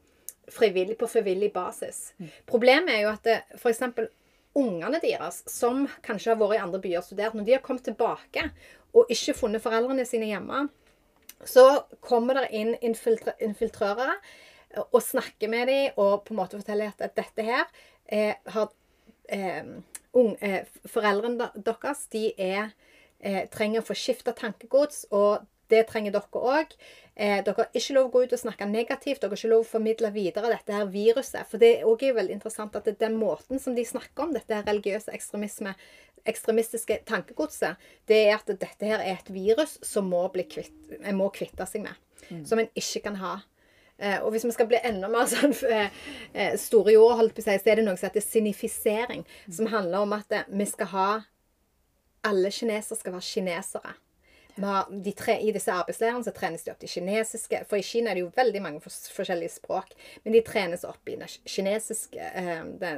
[0.50, 2.14] frivillig, på frivillig basis.
[2.50, 3.62] Problemet er jo at f.eks.
[3.62, 4.10] for eksempel
[4.58, 7.86] ungene deres, som kanskje har vært i andre byer og studert, når de har kommet
[7.86, 8.50] tilbake
[8.98, 10.66] og ikke funnet foreldrene sine hjemme,
[11.46, 11.66] så
[12.04, 14.18] kommer det inn infiltr infiltrørere
[14.90, 17.64] og snakker med dem og på en måte forteller at dette her
[18.06, 18.68] eh, har
[19.30, 19.72] eh,
[20.14, 22.74] ung, eh, Foreldrene deres de er,
[23.20, 26.74] eh, trenger å få skifta tankegods, og det trenger dere òg.
[27.16, 29.20] Eh, dere har ikke lov å gå ut og snakke negativt.
[29.20, 31.46] Dere har ikke lov å formidle videre dette her viruset.
[31.46, 34.34] For det er også veldig interessant at det er den måten som de snakker om
[34.34, 35.76] dette her religiøse ekstremisme,
[36.26, 41.20] ekstremistiske tankegodset, det er at dette her er et virus som må bli kvitt, en
[41.20, 41.96] må kvitte seg med.
[42.46, 43.38] Som en ikke kan ha.
[44.00, 45.96] Eh, og hvis vi skal bli enda mer sånn eh,
[46.34, 49.26] eh, store i ordet, holdt på å så er det noe som heter sinifisering.
[49.52, 51.10] Som handler om at vi skal ha
[52.28, 53.94] Alle kinesere skal være kinesere.
[54.64, 58.12] Har, de tre, I disse arbeidsleirene så trenes de opp de kinesiske For i Kina
[58.12, 59.96] er det jo veldig mange for, forskjellige språk.
[60.26, 62.94] Men de trenes opp i det kinesiske eh, det,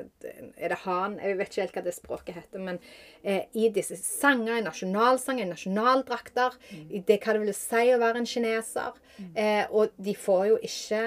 [0.58, 1.20] Er det han?
[1.22, 2.66] Jeg vet ikke helt hva det språket heter.
[2.70, 2.82] Men
[3.24, 6.60] eh, i disse sanger, i nasjonalsanger, i nasjonaldrakter.
[6.90, 9.02] I det hva det vil si å være en kineser.
[9.36, 11.04] Eh, og de får jo ikke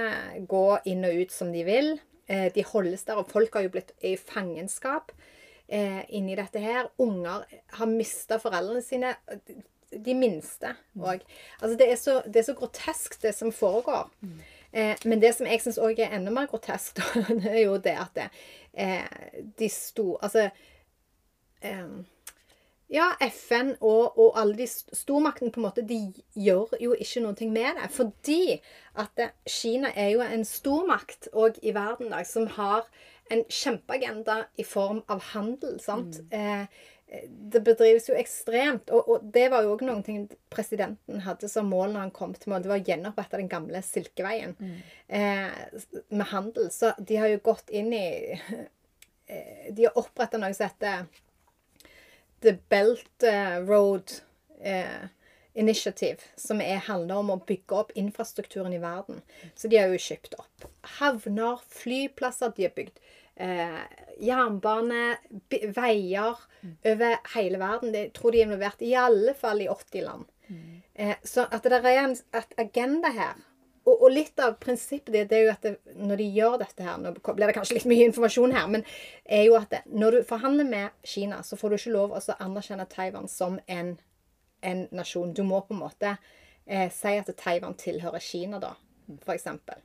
[0.51, 1.97] gå inn og ut som de vil.
[2.27, 5.13] Eh, de holdes der, og folk har jo blitt i fangenskap
[5.69, 6.89] eh, inni dette her.
[7.03, 7.45] Unger
[7.79, 9.15] har mista foreldrene sine.
[10.05, 11.21] De minste òg.
[11.61, 14.11] Altså, det, er så, det er så grotesk, det som foregår.
[14.73, 16.99] Eh, men det som jeg syns òg er enda mer grotesk,
[17.43, 18.29] det er jo det at det,
[18.75, 20.49] eh, de store Altså
[21.63, 21.87] eh,
[22.95, 26.01] ja, FN og, og alle de st- stormaktene på en måte, de
[26.37, 27.89] gjør jo ikke noe med det.
[27.91, 28.61] Fordi
[29.01, 32.85] at Kina er jo en stormakt òg i verden i dag som har
[33.33, 35.79] en kjempeagenda i form av handel.
[35.81, 36.21] sant?
[36.31, 36.67] Eh,
[37.29, 38.91] det bedrives jo ekstremt.
[38.91, 42.35] Og, og det var jo òg noen ting presidenten hadde som mål når han kom
[42.37, 42.65] til mål.
[42.65, 45.59] Det var å gjenopprette den gamle Silkeveien eh,
[46.09, 46.71] med handel.
[46.75, 48.07] Så de har jo gått inn i
[49.33, 51.05] eh, De har oppretta noe som heter
[52.45, 54.17] The Belt eh, Road
[54.61, 55.05] eh,
[55.55, 59.21] Initiative, som er, handler om å bygge opp infrastrukturen i verden.
[59.55, 60.67] Så de har jo kjøpt opp
[60.99, 62.99] havner, flyplasser, de har bygd
[63.37, 63.81] eh,
[64.25, 65.17] jernbane,
[65.75, 66.39] veier
[66.87, 67.93] over hele verden.
[67.93, 70.31] Det, jeg tror de er involvert i alle fall i 80 land.
[70.95, 72.17] Eh, så at det er en
[72.59, 73.43] agenda her.
[73.85, 76.85] Og, og litt av prinsippet det, det er jo at det, når de gjør dette
[76.87, 78.85] her Nå blir det kanskje litt mye informasjon her, men
[79.25, 82.23] er jo at det, når du forhandler med Kina, så får du ikke lov å
[82.39, 83.93] anerkjenne Taiwan som en,
[84.65, 85.35] en nasjon.
[85.37, 86.15] Du må på en måte
[86.65, 88.73] eh, si at Taiwan tilhører Kina, da,
[89.35, 89.85] eksempel.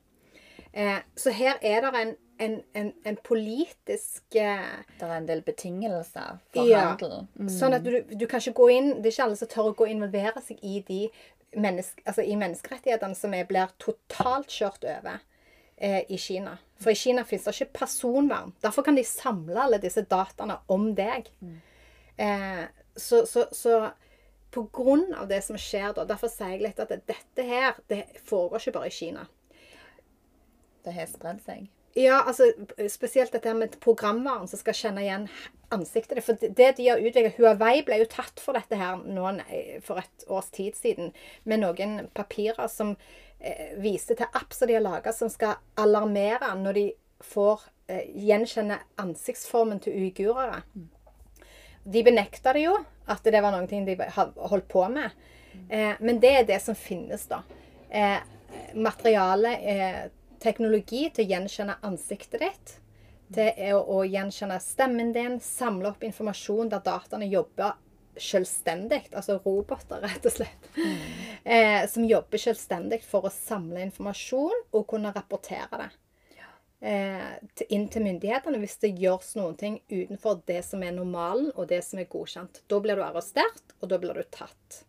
[0.72, 5.42] Eh, så her er det en, en, en, en politisk eh, Det er en del
[5.46, 6.84] betingelser for Ja.
[6.90, 7.26] handel.
[7.52, 9.74] Sånn at du, du kan ikke gå inn Det er ikke alle som tør å
[9.78, 11.00] gå og involvere seg i de
[11.56, 15.16] menneske, altså i menneskerettighetene som er, blir totalt kjørt over
[15.76, 16.52] eh, i Kina.
[16.78, 18.52] For i Kina fins det ikke personvern.
[18.62, 21.26] Derfor kan de samle alle disse dataene om deg.
[22.16, 22.62] Eh,
[22.96, 23.80] så, så, så
[24.54, 28.04] på grunn av det som skjer da, derfor sier jeg litt at dette her det
[28.26, 29.26] foregår ikke bare i Kina.
[30.84, 31.66] Det har spredd seg.
[31.98, 32.46] Ja, altså
[32.88, 35.24] spesielt dette med programvaren som skal kjenne igjen
[35.74, 36.22] ansiktet.
[36.22, 39.42] For det- de har utviklet Huawei ble jo tatt for dette her nå
[39.82, 41.12] for et års tid siden
[41.44, 42.96] med noen papirer som
[43.40, 48.06] eh, viste til app som de har laga som skal alarmere når de får eh,
[48.14, 50.62] gjenkjenne ansiktsformen til uigurere.
[51.84, 52.76] De benekta det jo,
[53.08, 55.10] at det var noe de har holdt på med.
[55.70, 57.42] Eh, men det er det som finnes, da.
[57.90, 58.20] Eh,
[58.74, 60.02] materialet eh,
[60.42, 62.74] teknologi til å gjenkjenne ansiktet ditt.
[63.34, 67.76] Til å, å gjenkjenne stemmen din, samle opp informasjon der dataene jobber
[68.20, 69.04] selvstendig.
[69.12, 70.70] Altså roboter, rett og slett.
[71.44, 75.90] Eh, som jobber selvstendig for å samle informasjon og kunne rapportere det.
[76.80, 81.50] Eh, til, inn til myndighetene hvis det gjøres noen ting utenfor det som er normalen
[81.52, 82.62] og det som er godkjent.
[82.72, 84.84] Da blir du arrestert, og da blir du tatt.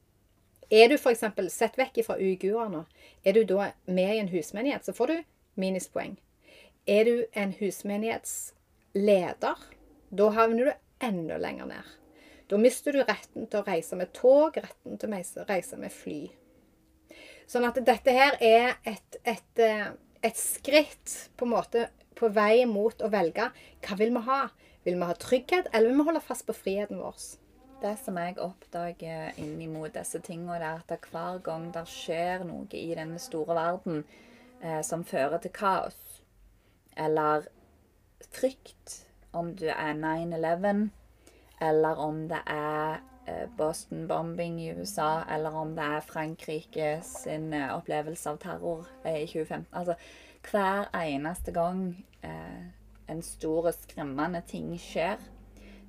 [0.71, 1.25] Er du f.eks.
[1.51, 2.85] sett vekk fra uigurene,
[3.27, 5.17] er du da med i en husmenighet, så får du
[5.59, 6.17] minuspoeng.
[6.87, 9.57] Er du en husmenighetsleder,
[10.09, 10.71] da havner du
[11.05, 11.83] enda lenger ned.
[12.51, 16.31] Da mister du retten til å reise med tog, retten til å reise med fly.
[17.47, 19.91] Sånn at dette her er et, et, eh,
[20.23, 23.51] et skritt på måte på vei mot å velge
[23.85, 24.41] hva vil vi ha.
[24.83, 27.15] Vil vi ha trygghet, eller vil vi holde fast på friheten vår?
[27.81, 32.91] Det som jeg oppdager innimot disse tingene, er at hver gang det skjer noe i
[32.97, 34.03] denne store verden
[34.63, 36.24] eh, som fører til kaos,
[36.97, 37.47] eller
[38.32, 39.02] frykt,
[39.34, 40.89] om du er 9-11
[41.62, 47.54] eller om det er eh, Boston bombing i USA, eller om det er Frankrike sin
[47.54, 49.67] eh, opplevelse av terror eh, i 2015.
[49.71, 49.95] Altså,
[50.52, 51.84] hver eneste gang
[52.26, 52.63] eh,
[53.12, 55.21] en stor og skremmende ting skjer,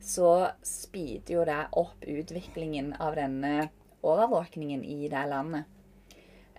[0.02, 3.70] så speeder jo det opp utviklingen av denne
[4.02, 5.71] overvåkningen i det landet.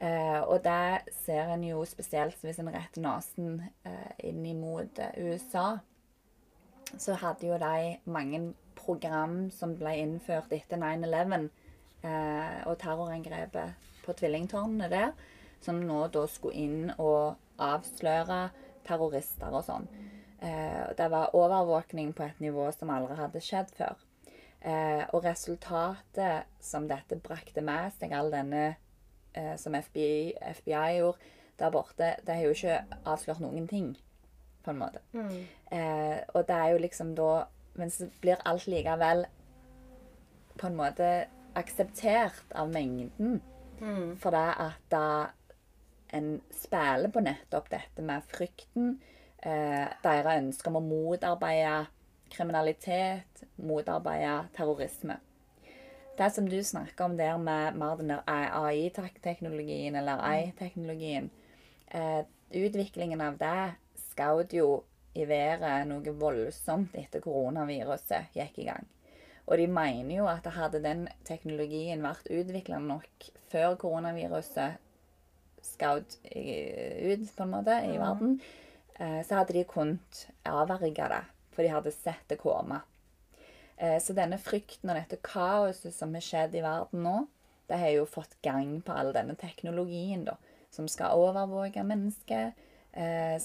[0.04, 5.78] Eh, og det ser en jo spesielt hvis en retter nesen eh, inn mot USA.
[7.00, 8.42] Så hadde jo de mange
[8.76, 11.48] program som ble innført etter 9-11
[12.04, 15.14] eh, og terrorangrepet på tvillingtårnene der,
[15.64, 18.50] som nå da skulle inn og avsløre
[18.84, 19.88] terrorister og sånn.
[20.44, 24.02] Eh, det var overvåkning på et nivå som aldri hadde skjedd før.
[24.64, 28.74] Eh, og resultatet som dette brakte med seg, all denne
[29.34, 33.92] eh, som FBI, FBI, gjorde der borte, det har jo ikke avslørt noen ting,
[34.66, 35.04] på en måte.
[35.14, 35.44] Mm.
[35.72, 37.44] Eh, og det er jo liksom da
[37.74, 39.26] men så blir alt likevel
[40.60, 41.10] på en måte
[41.58, 43.40] akseptert av mengden.
[43.82, 44.14] Mm.
[44.22, 45.08] For det at da
[46.14, 49.00] en spiller på nettopp dette med frykten,
[49.42, 51.88] eh, deres ønske om å motarbeide
[52.34, 55.18] kriminalitet, motarbeide terrorisme.
[56.18, 60.26] Det som du snakker om der med mer den der AI-teknologien, eller mm.
[60.32, 61.30] AI-teknologien
[61.88, 63.74] eh, Utviklingen av det
[64.12, 64.84] skal jo
[65.18, 68.86] i været noe voldsomt etter koronaviruset gikk i gang.
[69.48, 74.80] Og de mener jo at hadde den teknologien vært utvikla nok før koronaviruset
[75.64, 78.38] skjøt ut på en måte i verden,
[79.00, 81.24] eh, så hadde de kunnet avverge det.
[81.54, 82.80] For de hadde sett det komme.
[83.78, 87.16] Eh, så denne frykten og dette kaoset som har skjedd i verden nå,
[87.70, 90.36] det har jo fått gang på all denne teknologien da,
[90.74, 92.52] som skal overvåke mennesker
[92.92, 93.38] eh,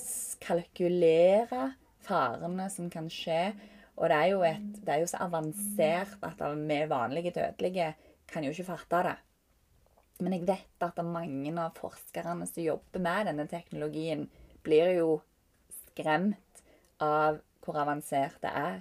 [0.43, 1.73] kalkulere
[2.09, 3.53] farene som kan skje.
[3.99, 7.95] Og det er jo, et, det er jo så avansert at vi vanlige dødelige
[8.29, 9.17] kan jo ikke fatte det.
[10.23, 14.27] Men jeg vet at mange av forskerne som jobber med denne teknologien,
[14.67, 15.11] blir jo
[15.87, 16.63] skremt
[17.01, 18.81] av hvor avansert det er.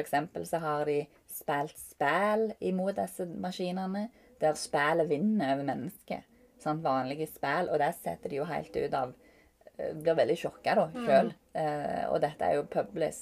[0.00, 4.08] Eksempel så har de spilt spill imot disse maskinene,
[4.40, 6.30] der spillet vinner over mennesket.
[6.62, 7.68] Sånn vanlige spill.
[7.70, 9.14] Og det setter de jo helt ut av
[9.76, 11.32] Eh, blir veldig sjokka da, sjøl.
[11.32, 11.58] Mm.
[11.58, 13.20] Eh, og dette er jo publis,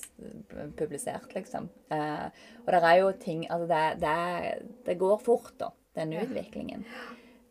[0.76, 1.68] publisert, liksom.
[1.92, 2.26] Eh,
[2.64, 6.84] og det er jo ting Altså, det, det, det går fort, da, den utviklingen.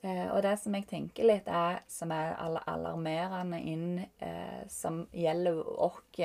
[0.06, 2.38] Eh, og det som jeg tenker litt, er som er
[2.70, 6.22] alarmerende inn, eh, som gjelder oss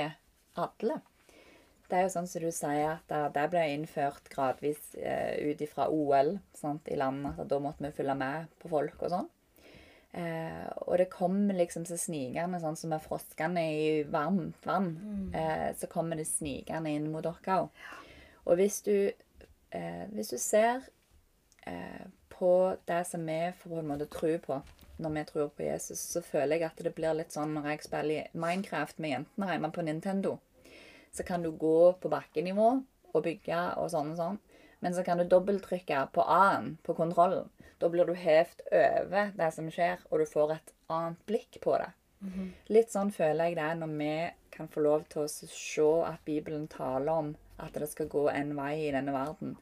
[0.57, 1.01] alle.
[1.87, 5.87] Det er jo sånn som du sier, at det, ble innført gradvis eh, ut ifra
[5.93, 7.39] OL sant, i landet.
[7.39, 9.29] At da måtte vi følge med på folk og sånn.
[10.17, 14.91] Eh, og det kommer liksom så snikende, sånn som med froskene i varmt vann.
[14.97, 15.29] Mm.
[15.37, 17.85] Eh, så kommer det snikende inn mot dere òg.
[18.47, 19.13] Og hvis du,
[19.71, 20.89] eh, hvis du ser
[21.67, 24.61] eh, på det som vi får på en måte tro på
[24.97, 27.85] når vi tror på Jesus, så føler jeg at det blir litt sånn når jeg
[27.85, 30.39] spiller Minecraft med jentene hjemme på Nintendo.
[31.17, 32.69] Så kan du gå på bakkenivå
[33.17, 34.41] og bygge og sånn og sånn.
[34.85, 37.49] Men så kan du dobbelttrykke på A-en på kontrollen.
[37.81, 41.79] Da blir du hevt over det som skjer, og du får et annet blikk på
[41.81, 41.93] det.
[42.21, 42.51] Mm -hmm.
[42.67, 46.25] Litt sånn føler jeg det er når vi kan få lov til å se at
[46.25, 49.57] Bibelen taler om at det skal gå en vei i denne verden.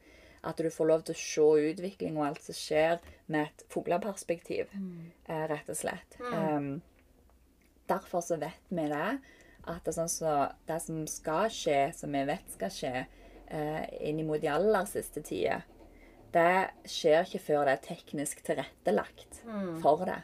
[0.44, 4.66] At du får lov til å se utvikling og alt som skjer, med et fugleperspektiv,
[4.72, 5.12] mm.
[5.28, 6.18] eh, rett og slett.
[6.20, 6.56] Mm.
[6.56, 6.82] Um,
[7.88, 9.18] derfor så vet vi det.
[9.70, 10.32] At det, sånn så,
[10.68, 13.06] det som skal skje, som vi vet skal skje,
[13.46, 15.64] eh, innimot de aller siste tider,
[16.34, 19.76] det skjer ikke før det er teknisk tilrettelagt mm.
[19.84, 20.20] for det.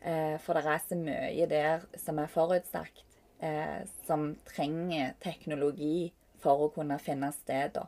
[0.00, 3.04] Eh, for det er så mye der som er forutsagt,
[3.40, 6.12] eh, som trenger teknologi
[6.42, 7.86] for å kunne finne sted, da,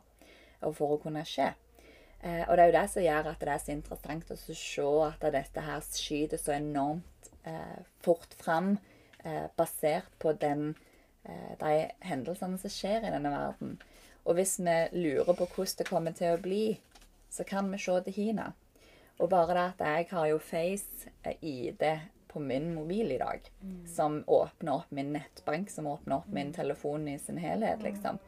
[0.65, 1.51] og for å kunne skje.
[2.25, 4.87] Eh, og det er jo det som gjør at det er så interessant å se
[5.05, 8.77] at dette her skyter så enormt eh, fort fram,
[9.23, 10.71] eh, basert på den,
[11.59, 11.73] de
[12.07, 13.77] hendelsene som skjer i denne verden.
[14.27, 16.79] Og hvis vi lurer på hvordan det kommer til å bli,
[17.29, 18.51] så kan vi se til Kina.
[19.17, 21.83] Og bare det at jeg har jo Face-ID
[22.27, 23.39] på min mobil i dag,
[23.89, 28.19] som åpner opp min nettbank, som åpner opp min telefon i sin helhet, liksom.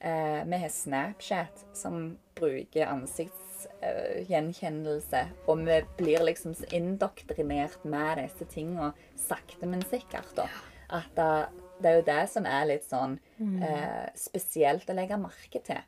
[0.00, 5.28] Eh, vi har Snapchat, som bruker ansiktsgjenkjennelse.
[5.46, 10.36] og vi blir liksom så indoktrinert med disse tingene sakte, men sikkert.
[10.36, 10.48] da.
[10.88, 11.46] At da,
[11.80, 15.82] det er jo det som er litt sånn eh, spesielt å legge merke til.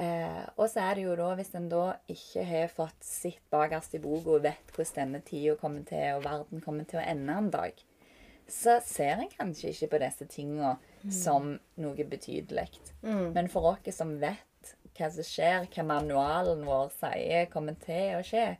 [0.00, 3.96] Eh, og så er det jo da, hvis en da ikke har fått sitt bakerst
[3.98, 7.36] i boka og vet hvordan denne tida kommer til, og verden kommer til å ende
[7.36, 7.82] en dag,
[8.50, 10.76] så ser en kanskje ikke på disse tingene
[11.14, 12.70] som noe betydelig.
[13.34, 18.24] Men for oss som vet hva som skjer, hva manualen vår sier kommer til å
[18.26, 18.56] skje,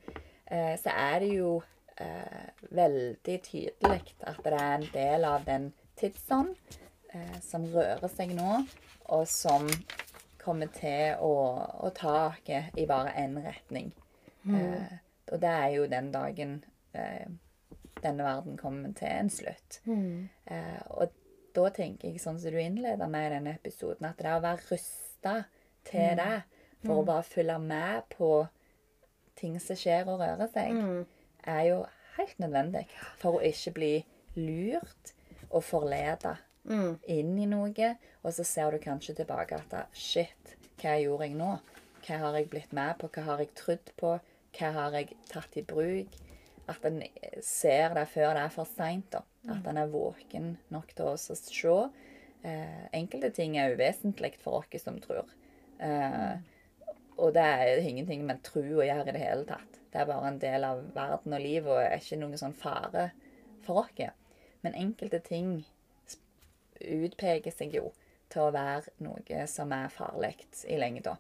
[0.47, 1.63] eh, så er det jo
[1.97, 6.55] eh, veldig tydelig at det er en del av den tidsånd
[7.15, 8.63] eh, som rører seg nå,
[9.11, 9.69] og som
[10.41, 11.33] kommer til å,
[11.85, 13.93] å ta oss i bare én retning.
[14.49, 14.99] Eh,
[15.31, 16.57] og det er jo den dagen
[16.97, 17.29] eh,
[18.01, 19.81] denne verden kommer til en slutt.
[20.47, 21.13] Eh, og
[21.57, 24.65] da tenker jeg, sånn som du innleder med i denne episoden, at det å være
[24.71, 25.37] rusta
[25.89, 26.43] til det,
[26.87, 28.31] for å bare følge med på
[29.37, 30.77] ting som skjer og rører seg,
[31.49, 31.81] er jo
[32.17, 32.87] helt nødvendig
[33.21, 33.93] for å ikke bli
[34.39, 35.13] lurt
[35.51, 35.65] og
[36.65, 36.99] mm.
[37.11, 37.93] inn i noe,
[38.23, 41.53] og så ser du kanskje tilbake at shit, hva gjorde jeg nå?
[42.07, 43.11] Hva har jeg blitt med på?
[43.13, 44.15] Hva har jeg trodd på?
[44.57, 46.17] Hva har jeg tatt i bruk?
[46.71, 47.03] At en
[47.45, 49.19] ser det før det er for seint.
[49.51, 51.75] At en er våken nok til å se.
[52.41, 55.29] Eh, enkelte ting er uvesentlig for oss som tror.
[55.79, 56.39] Eh,
[57.21, 59.81] og det er ingenting med tro å gjøre i det hele tatt.
[59.91, 63.11] Det er bare en del av verden og livet og er ikke noen sånn fare
[63.67, 64.15] for oss.
[64.61, 65.65] Men enkelte ting
[66.81, 67.91] utpeker seg jo
[68.31, 70.37] til å være noe som er farlig
[70.69, 71.17] i lengda.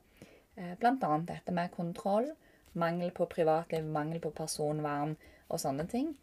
[0.55, 0.76] Bl.a.
[0.80, 2.30] Blant annet dette med kontroll,
[2.72, 5.16] mangel på privatliv, mangel på personvern
[5.49, 6.14] og sånne ting.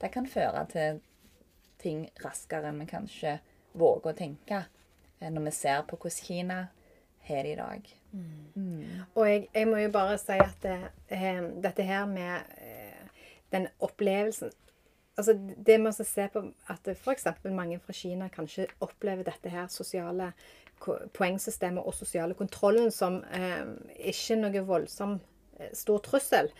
[0.00, 1.00] Det kan føre til
[1.80, 3.38] ting raskere enn vi kanskje
[3.76, 4.62] våger å tenke
[5.20, 6.58] eh, når vi ser på hvordan Kina
[7.26, 7.88] har det i dag.
[9.14, 10.76] Og jeg, jeg må jo bare si at det,
[11.12, 14.52] eh, dette her med eh, den opplevelsen
[15.16, 16.42] Altså det med å se på
[16.72, 17.26] at f.eks.
[17.48, 20.32] mange fra Kina kanskje opplever dette her sosiale
[21.16, 23.64] poengsystemet og sosiale kontrollen som eh,
[24.12, 25.16] ikke noe voldsom
[25.56, 26.50] eh, stor trussel.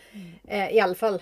[0.47, 1.19] Eh, I alle fall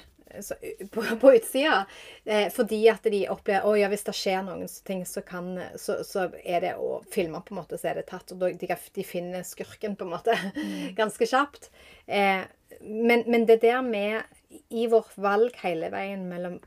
[0.91, 1.85] på, på utsida.
[2.23, 5.99] Eh, fordi at de opplever at ja, hvis det skjer noen ting, så, kan, så,
[6.07, 8.33] så er det å filme, på en måte, så er det tatt.
[8.35, 10.37] Og de, de finner skurken, på en måte,
[10.99, 11.69] ganske kjapt.
[12.07, 12.45] Eh,
[12.81, 14.23] men, men det der med
[14.69, 16.59] i vårt valg hele veien mellom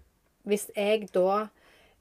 [0.48, 1.48] Hvis jeg da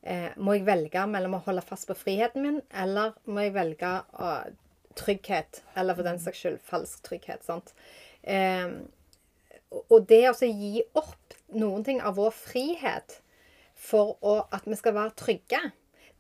[0.01, 3.93] eh, Må jeg velge mellom å holde fast på friheten min, eller må jeg velge
[4.15, 4.31] å,
[4.97, 5.61] trygghet?
[5.77, 7.43] Eller for den saks skyld falsk trygghet.
[7.45, 7.73] sant?
[8.23, 8.69] Eh,
[9.67, 13.19] og det å gi opp noen ting av vår frihet
[13.77, 15.59] for å, at vi skal være trygge,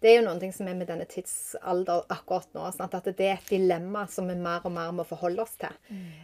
[0.01, 2.67] det er jo noen ting som er med denne tidsalder akkurat nå.
[2.73, 5.73] Sånn at det er et dilemma som vi mer og mer må forholde oss til.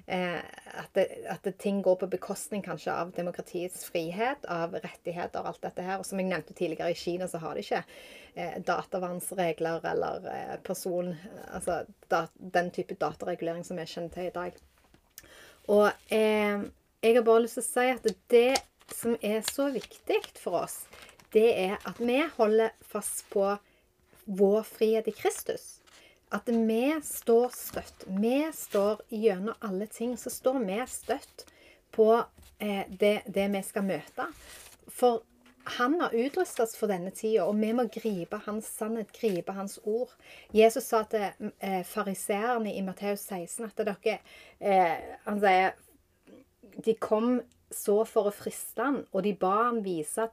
[0.05, 0.37] Eh,
[0.77, 5.49] at, det, at det, ting går på bekostning kanskje av demokratiets frihet, av rettigheter og
[5.49, 5.97] alt dette her.
[5.97, 7.81] Og som jeg nevnte tidligere, i Kina så har de ikke
[8.35, 11.09] eh, datavernsregler eller eh, person...
[11.49, 11.81] Altså
[12.13, 14.61] dat, den type dataregulering som vi kjenner til i dag.
[15.73, 16.69] Og eh,
[17.01, 18.61] jeg har bare lyst til å si at det
[18.93, 20.83] som er så viktig for oss,
[21.33, 23.47] det er at vi holder fast på
[24.25, 25.79] vår frihet i Kristus.
[26.33, 28.05] At vi står støtt.
[28.07, 31.45] Vi står gjennom alle ting, så står vi støtt
[31.93, 32.09] på
[32.57, 34.25] eh, det, det vi skal møte.
[34.89, 35.21] For
[35.77, 39.77] han har utrustet oss for denne tida, og vi må gripe hans sannhet, gripe hans
[39.87, 40.11] ord.
[40.51, 41.29] Jesus sa til
[41.63, 44.17] eh, fariseerne i Matteus 16 at dere
[44.59, 45.77] eh, Han sier
[46.83, 47.37] de kom
[47.73, 50.27] så for å friste han, og de ba han vise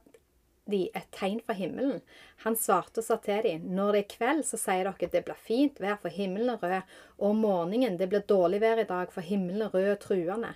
[0.69, 2.01] de et tegn fra himmelen.
[2.43, 5.39] Han svarte og sa til dem, når det er kveld, så sier dere det blir
[5.39, 9.11] fint vær, for himmelen er rød, og om morgenen det blir dårlig vær i dag,
[9.13, 10.53] for himmelen er rød og truende.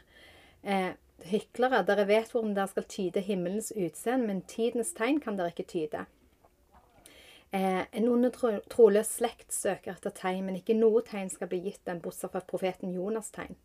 [0.64, 0.92] Eh,
[1.30, 5.70] hyklere, dere vet hvordan dere skal tyde himmelens utseende, men tidens tegn kan dere ikke
[5.72, 6.06] tyde.
[7.56, 11.62] Eh, en onde tro, troløs slekt søker etter tegn, men ikke noe tegn skal bli
[11.70, 13.56] gitt dem, bortsett fra profeten Jonas' tegn.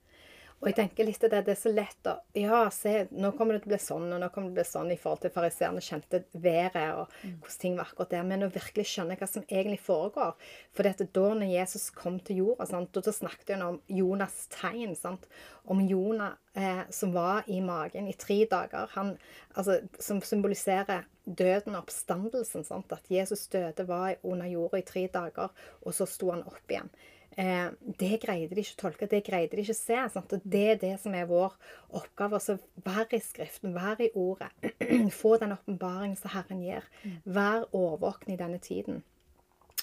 [0.60, 3.56] Og jeg tenker litt at det, det er så lett å Ja, se, nå kommer
[3.56, 5.22] det til å bli sånn, og nå kommer det til å bli sånn i forhold
[5.22, 8.26] til fariseerne kjente været og hvordan ting var akkurat der.
[8.28, 10.34] Men å virkelig skjønne hva som egentlig foregår.
[10.76, 14.92] For da når Jesus kom til jorda, sant, og da snakket han om Jonas' tegn.
[14.98, 15.24] Sant,
[15.70, 18.90] om Jonah eh, som var i magen i tre dager.
[18.98, 19.14] Han,
[19.54, 22.68] altså, som symboliserer døden og oppstandelsen.
[22.68, 26.68] Sant, at Jesus døde, var under jorda i tre dager, og så sto han opp
[26.68, 26.92] igjen.
[27.38, 27.68] Eh,
[28.00, 29.98] det greide de ikke å tolke, det greide de ikke å se.
[30.14, 30.32] Sant?
[30.34, 31.54] Og det er det som er vår
[32.00, 32.40] oppgave.
[32.42, 34.50] Så vær i Skriften, vær i Ordet.
[35.20, 36.88] Få den åpenbaringen som Herren gir.
[37.24, 39.04] Vær årvåken i denne tiden.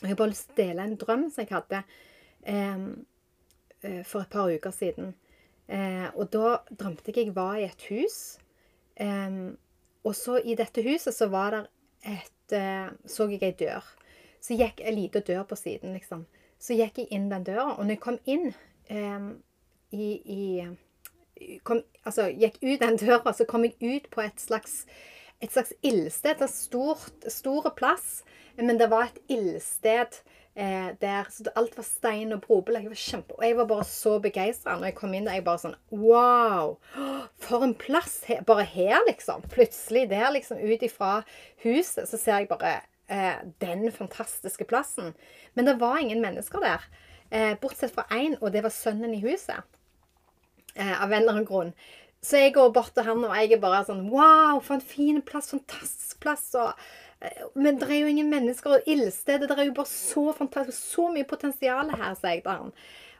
[0.01, 1.79] Jeg har bare lyst til å dele en drøm som jeg hadde
[2.45, 5.15] eh, for et par uker siden.
[5.67, 8.37] Eh, og da drømte jeg jeg var i et hus.
[10.07, 11.63] Og så i dette huset så var det
[12.07, 13.83] et eh, Så jeg ei dør.
[14.39, 16.25] Så gikk ei lita dør på siden, liksom.
[16.59, 18.49] Så gikk jeg inn den døra, og når jeg kom inn
[18.89, 19.27] eh,
[19.93, 24.85] i, i kom, Altså gikk ut den døra, så kom jeg ut på et slags
[25.41, 26.41] et slags ildsted.
[26.41, 28.23] Et stort, store plass.
[28.57, 30.19] Men det var et ildsted
[30.55, 31.29] eh, der.
[31.29, 32.89] Så alt var stein og brobelegg.
[32.89, 35.37] Og jeg var bare så begeistra når jeg kom inn der.
[35.37, 36.77] Jeg bare sånn Wow!
[37.43, 38.23] For en plass!
[38.27, 39.45] Her, bare her, liksom.
[39.53, 40.61] Plutselig der, liksom.
[40.61, 41.21] Ut ifra
[41.65, 45.13] huset så ser jeg bare eh, den fantastiske plassen.
[45.53, 46.83] Men det var ingen mennesker der.
[47.29, 49.63] Eh, bortsett fra én, og det var sønnen i huset.
[50.75, 51.73] Eh, av en eller annen grunn.
[52.21, 55.21] Så jeg går bort til han, og jeg er bare sånn Wow, for en fin
[55.21, 55.51] plass.
[55.53, 56.47] Fantastisk plass.
[56.57, 56.87] Og,
[57.21, 58.77] eh, men det er jo ingen mennesker.
[58.77, 60.79] Og ildstedet Det er jo bare så fantastisk.
[60.95, 62.73] Så mye potensial her, sier jeg til han.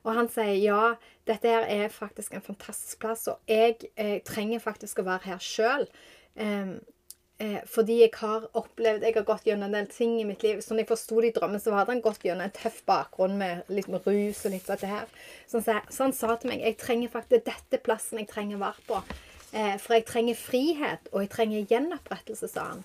[0.08, 0.82] Og han sier ja,
[1.28, 5.34] dette her er faktisk en fantastisk plass, og jeg, jeg eh, trenger faktisk å være
[5.34, 5.88] her sjøl.
[7.40, 10.62] Eh, fordi jeg har opplevd Jeg har gått gjennom en del ting i mitt liv.
[10.66, 13.70] Sånn jeg forsto det i drømmen, så hadde han gått gjennom en tøff bakgrunn med
[13.70, 15.06] litt med rus og litt dette her.
[15.46, 18.66] Så han, så han sa til meg jeg trenger faktisk dette plassen jeg trenger å
[18.66, 19.04] være på.
[19.54, 22.84] Eh, for jeg trenger frihet, og jeg trenger gjenopprettelse, sa han.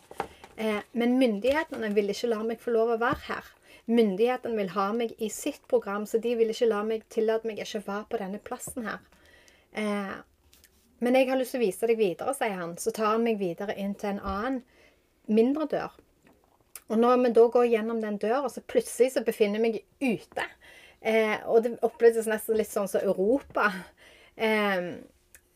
[0.57, 3.49] Eh, men myndighetene vil ikke la meg få lov å være her.
[3.91, 7.65] Myndighetene vil ha meg i sitt program, så de vil ikke la meg tillate meg
[7.65, 9.01] ikke å være på denne plassen her.
[9.73, 10.15] Eh,
[11.03, 12.77] men jeg har lyst til å vise deg videre, sier han.
[12.79, 14.61] Så tar han meg videre inn til en annen,
[15.27, 15.97] mindre dør.
[16.93, 20.47] Og når vi da går gjennom den døra, så plutselig så befinner jeg meg ute.
[21.01, 23.71] Eh, og det opplevdes nesten litt sånn som Europa.
[24.37, 24.93] Eh,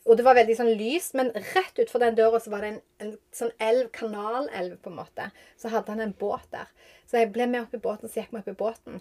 [0.06, 2.80] og det var veldig sånn lyst, men rett utfor den døra så var det en,
[3.02, 5.30] en sånn elv, kanalelv, på en måte.
[5.58, 6.70] Så hadde han en båt der.
[7.06, 9.00] Så jeg ble med opp i båten, så gikk vi opp i båten.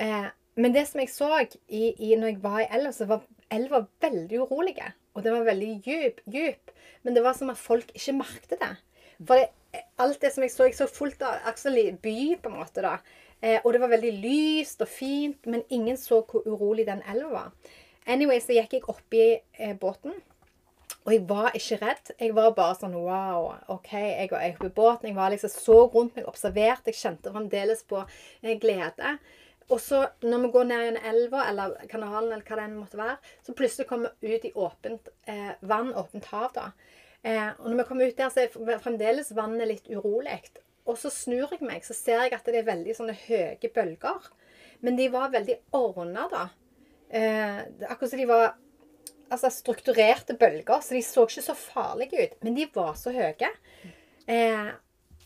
[0.00, 0.28] Eh,
[0.58, 3.22] men det som jeg så i, i, når jeg var i elva, så var
[3.54, 4.92] elva veldig urolige.
[5.14, 6.74] Og den var veldig djup, djup.
[7.02, 8.74] Men det var som at folk ikke merket det.
[9.18, 9.48] For det,
[9.98, 12.82] alt det som jeg så Jeg så fullt av actually, by, på en måte.
[12.82, 12.98] da.
[13.42, 17.28] Eh, og det var veldig lyst og fint, men ingen så hvor urolig den elva
[17.30, 17.52] var.
[18.06, 19.24] Anyway, så gikk jeg oppi
[19.58, 20.14] eh, båten.
[21.04, 22.10] Og jeg var ikke redd.
[22.20, 23.92] Jeg var bare sånn Wow, OK.
[23.92, 25.08] Jeg var oppe i båten.
[25.08, 26.88] Jeg var liksom så rundt meg, observert.
[26.88, 29.14] Jeg kjente fremdeles på eh, glede.
[29.68, 33.00] Og så når vi går ned gjennom elva eller kanalen, eller hva det enn måtte
[33.00, 36.48] være, så plutselig kommer vi ut i åpent eh, vann, åpent hav.
[36.54, 36.70] da.
[37.22, 40.38] Eh, og når vi kommer ut der, så er fremdeles vannet litt urolig.
[40.88, 44.30] Og så snur jeg meg, så ser jeg at det er veldig sånne høye bølger.
[44.80, 46.46] Men de var veldig ordna, da.
[47.08, 48.46] Eh, akkurat som de var
[49.28, 52.38] altså, strukturerte bølger, så de så ikke så farlige ut.
[52.46, 53.52] Men de var så høye.
[54.28, 54.70] Eh,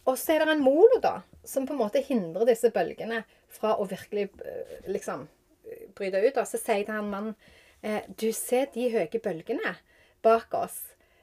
[0.02, 3.22] og så er det en molo, da, som på en måte hindrer disse bølgene
[3.52, 5.26] fra å virkelig eh, liksom
[5.96, 6.38] bryte ut.
[6.38, 7.36] Og så sier jeg til han mannen
[7.82, 9.76] eh, Du ser de høye bølgene
[10.24, 10.80] bak oss.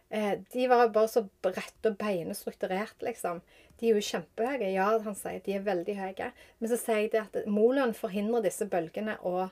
[0.10, 3.42] Eh, de var bare så rette og beinestrukturert, liksom.
[3.80, 4.72] De er jo kjempehøye.
[4.74, 6.32] Ja, han sier de er veldig høye.
[6.60, 9.48] Men så sier jeg det at moloen forhindrer disse bølgene å,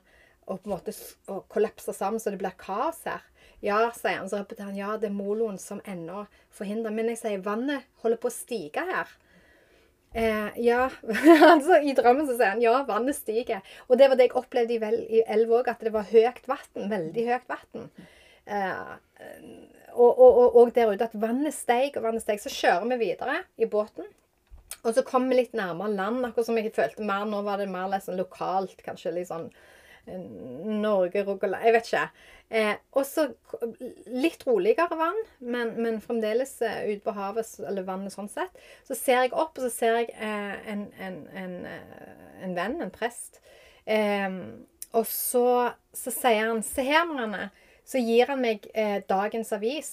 [0.47, 0.95] å på en måte
[1.31, 3.23] å kollapse sammen, så det blir kaos her.
[3.63, 4.29] Ja, sier han.
[4.29, 6.25] Så repeterer han ja, det er moloen som ennå
[6.57, 6.95] forhindrer.
[6.95, 9.13] Men jeg sier vannet holder på å stige her.
[10.13, 10.89] Eh, ja.
[11.53, 13.65] altså I drømmen så sier han ja, vannet stiger.
[13.87, 16.45] Og det var det jeg opplevde i, vel, i elva òg, at det var høyt
[16.49, 16.91] vann.
[16.93, 17.89] Veldig høyt vann.
[18.47, 18.93] Eh,
[19.97, 22.41] og, og, og, og, der ute at vannet steg og vannet steg.
[22.43, 24.07] Så kjører vi videre i båten.
[24.83, 27.69] Og så kom vi litt nærmere land, akkurat som jeg følte mer Nå var det
[27.71, 29.47] mer liksom lokalt, kanskje litt sånn
[30.07, 32.07] Norge, Rogaland Jeg vet ikke.
[32.49, 33.25] Eh, og så
[34.07, 38.53] litt roligere vann, men, men fremdeles eh, ute på havet, eller vannet sånn sett.
[38.87, 42.13] Så ser jeg opp, og så ser jeg eh, en, en, en, eh,
[42.45, 43.41] en, venn, en prest.
[43.83, 44.29] Eh,
[44.95, 45.47] og så,
[45.91, 47.49] så, sier han Se her, Marianne.
[47.87, 49.91] Så gir han meg eh, dagens avis.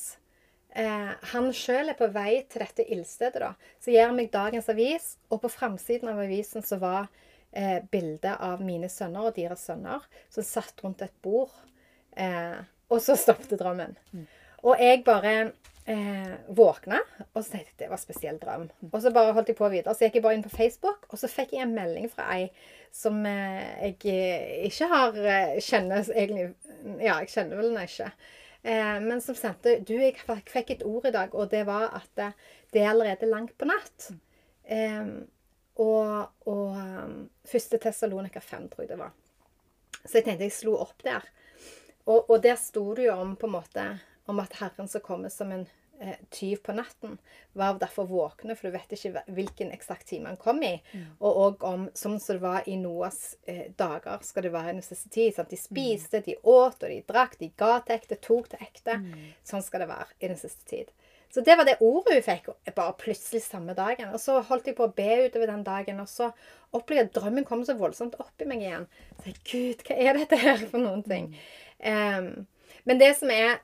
[0.75, 3.39] han sjøl er på vei til dette ildstedet.
[3.39, 3.53] da.
[3.79, 7.07] Så gir han meg dagens avis, og på framsiden av avisen så var
[7.55, 11.55] eh, bilde av mine sønner og deres sønner som satt rundt et bord.
[12.17, 12.61] Eh,
[12.93, 13.95] Og så stoppet drømmen.
[14.63, 15.31] Og jeg bare
[15.89, 16.99] eh, våkna,
[17.33, 18.67] og så tenkte jeg det var en spesiell drøm.
[18.91, 19.95] Og så bare holdt jeg på videre.
[19.97, 22.51] Så gikk jeg bare inn på Facebook, og så fikk jeg en melding fra ei
[22.95, 26.55] som eh, jeg eh, ikke har eh, kjenner egentlig
[27.01, 28.11] Ja, jeg kjenner vel henne ikke.
[28.65, 30.15] Eh, men som sendte Du, jeg
[30.53, 32.31] fikk et ord i dag, og det var at det,
[32.83, 34.11] er allerede langt på natt.
[34.69, 35.09] Eh,
[35.81, 37.14] og, og um,
[37.49, 39.14] første Tessalonika 5, tror jeg det var.
[40.05, 41.25] Så jeg tenkte jeg slo opp der.
[42.05, 43.87] Og, og der sto det jo om på en måte
[44.29, 45.64] om at Herren som kommer som en
[46.01, 47.16] eh, tyv på natten,
[47.53, 50.75] var derfor våkne, for du vet ikke hvilken eksakt time han kom i.
[51.18, 54.79] Og òg om, sånn som det var i Noas eh, dager, skal det være i
[54.79, 55.35] den siste tid.
[55.37, 55.53] Sant?
[55.53, 59.01] De spiste, de åt, og de drakk, de ga til ekte, tok til ekte.
[59.45, 60.93] Sånn skal det være i den siste tid.
[61.35, 64.12] Så det var det ordet hun fikk, bare plutselig samme dagen.
[64.14, 66.28] Og så holdt jeg på å be utover den dagen, og så
[66.70, 68.85] opplevde jeg at drømmen kom så voldsomt opp i meg igjen.
[69.18, 71.32] Så jeg, Gud, hva er dette her for noen ting?
[71.82, 72.28] Um,
[72.87, 73.59] men det som er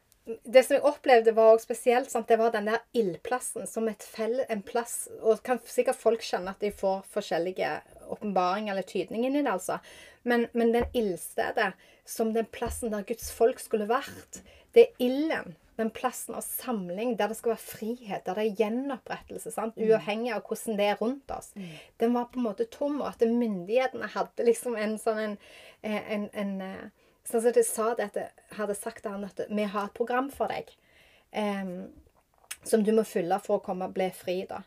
[0.45, 2.29] det som jeg opplevde var også spesielt, sant?
[2.29, 6.53] det var den der ildplassen som et fell, en plass Og kan sikkert folk kjenne
[6.53, 7.71] at de får forskjellige
[8.13, 9.79] åpenbaringer eller tydning inn i det, altså.
[10.23, 11.73] Men, men den ildstedet
[12.07, 14.43] som den plassen der Guds folk skulle vært,
[14.75, 15.57] det er ilden.
[15.81, 19.53] Den plassen av samling der det skal være frihet, der det er gjenopprettelse.
[19.55, 19.79] sant?
[19.81, 21.55] Uavhengig av hvordan det er rundt oss.
[22.03, 25.39] Den var på en måte tom, og at myndighetene hadde liksom en sånn en,
[25.83, 26.89] en, en eh,
[27.31, 28.17] Sånn som de sa det at
[28.57, 30.71] hadde sagt til han at vi har et program for deg.
[31.37, 31.91] um,
[32.63, 34.63] som du må fylle for å komme bli fri, da.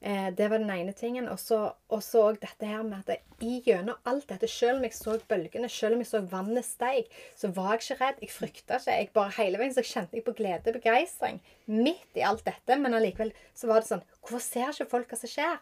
[0.00, 1.28] Eh, det var den ene tingen.
[1.28, 4.96] Og så òg dette her med at jeg, i gjennom alt dette, selv om jeg
[4.96, 7.08] så bølgene, selv om jeg så vannet steig,
[7.38, 8.22] så var jeg ikke redd.
[8.24, 8.98] Jeg frykta ikke.
[8.98, 11.40] Jeg bare hele veien så kjente jeg på glede og begeistring
[11.70, 12.78] midt i alt dette.
[12.80, 15.60] Men allikevel så var det sånn Hvorfor ser ikke folk hva som skjer?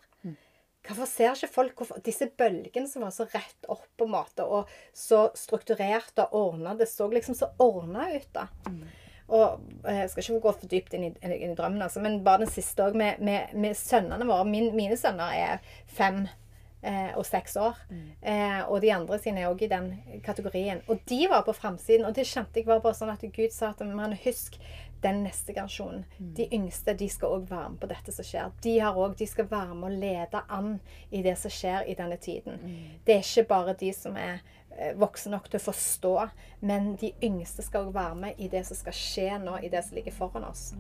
[0.89, 4.47] Hvorfor ser ikke folk hvorfor, disse bølgene som var så rett opp på en måte,
[4.47, 6.73] og så strukturert og ordna?
[6.79, 8.47] Det så liksom så ordna ut, da.
[9.29, 12.23] Og eh, Jeg skal ikke gå for dypt inn i, inn i drømmen, altså, men
[12.25, 14.49] bare den siste òg, med, med, med sønnene våre.
[14.49, 16.25] Min, mine sønner er fem
[16.83, 17.79] eh, og seks år.
[18.23, 19.93] Eh, og de andre sine er òg i den
[20.25, 20.81] kategorien.
[20.89, 23.75] Og de var på framsiden, og det kjente jeg var bare sånn at Gud sa
[23.75, 24.57] at man husk
[25.03, 26.05] den neste generasjonen.
[26.35, 28.49] De yngste de skal òg være med på dette som skjer.
[28.65, 30.73] De har også, de skal være med og lede an
[31.11, 32.59] i det som skjer i denne tiden.
[33.07, 34.41] Det er ikke bare de som er
[34.77, 36.15] eh, voksne nok til å forstå,
[36.61, 39.99] men de yngste skal være med i det som skal skje nå, i det som
[39.99, 40.73] ligger foran oss.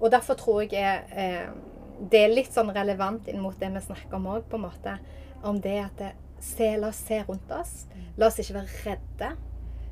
[0.00, 1.52] Og derfor tror jeg eh,
[2.00, 4.96] det er litt sånn relevant inn mot det vi snakker om òg, på en måte.
[5.44, 6.10] Om det at det,
[6.40, 7.86] se, La oss se rundt oss.
[8.16, 9.30] La oss ikke være redde.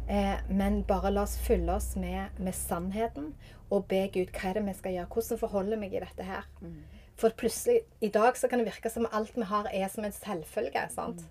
[0.09, 3.35] Eh, men bare la oss fylle oss med, med sannheten
[3.69, 5.11] og be Gud hva er det vi skal gjøre.
[5.13, 6.47] Hvordan forholder jeg meg i dette her?
[7.19, 10.15] For plutselig, i dag så kan det virke som alt vi har, er som en
[10.15, 10.87] selvfølge.
[10.95, 11.27] sant?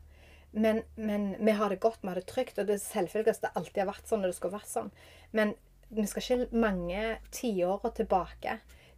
[0.52, 3.92] Men, men vi har det godt, vi har det trygt, og det selvfølgeligste alltid har
[3.92, 4.92] vært sånn, og det skulle vært sånn.
[5.36, 5.54] Men
[5.90, 7.04] vi skal ikke mange
[7.36, 8.58] tiåra tilbake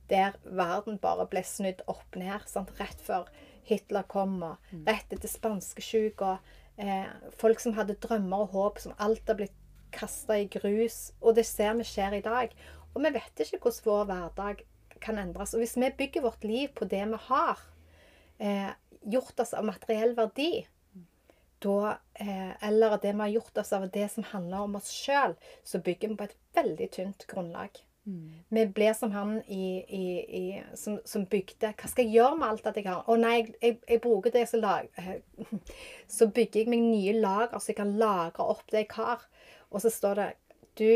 [0.09, 2.45] der verden bare ble snudd opp ned.
[2.49, 2.71] Sant?
[2.79, 3.27] Rett før
[3.69, 6.37] Hitler kom, og rett etter spanskesjuka.
[6.81, 9.55] Eh, folk som hadde drømmer og håp, som alt har blitt
[9.93, 11.11] kasta i grus.
[11.21, 12.55] Og det ser vi skjer i dag.
[12.95, 14.65] Og vi vet ikke hvordan vår hverdag
[15.03, 15.53] kan endres.
[15.53, 17.61] Og hvis vi bygger vårt liv på det vi har,
[18.39, 18.71] eh,
[19.05, 20.65] gjort oss av materiell verdi,
[21.63, 25.35] da, eh, eller det vi har gjort oss av det som handler om oss sjøl,
[25.63, 27.81] så bygger vi på et veldig tynt grunnlag.
[28.49, 30.05] Vi blir som han i, i,
[30.37, 33.03] i, som, som bygde Hva skal jeg gjøre med alt at jeg har?
[33.05, 34.87] Å nei, jeg, jeg, jeg bruker det som lag...
[36.17, 39.25] Så bygger jeg meg nye lager, så jeg kan lagre opp det jeg har.
[39.69, 40.29] Og så står det
[40.79, 40.87] Du,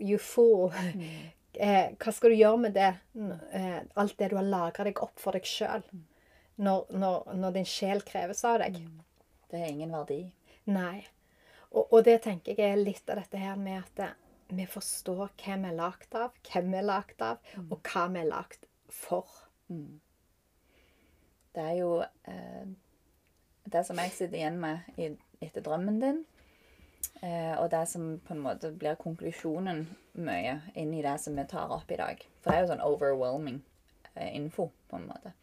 [0.00, 0.70] you fool.
[1.58, 2.90] Eh, hva skal du gjøre med det?
[3.56, 5.82] Eh, alt det du har lagra deg opp for deg sjøl.
[6.62, 8.76] Når, når, når din sjel kreves av deg.
[9.50, 10.22] Det har ingen verdi.
[10.68, 11.06] Nei.
[11.70, 14.16] Og, og det tenker jeg er litt av dette her med at
[14.48, 18.22] vi forstår hvem vi er lagd av, hvem vi er lagd av, og hva vi
[18.22, 19.28] er lagd for.
[21.52, 22.68] Det er jo eh,
[23.68, 25.10] det som jeg sitter igjen med i,
[25.44, 26.22] etter drømmen din,
[27.20, 29.84] eh, og det som på en måte blir konklusjonen
[30.18, 32.24] mye inn i det som vi tar opp i dag.
[32.40, 33.60] For det er jo sånn overwhelming
[34.14, 35.34] eh, info, på en måte.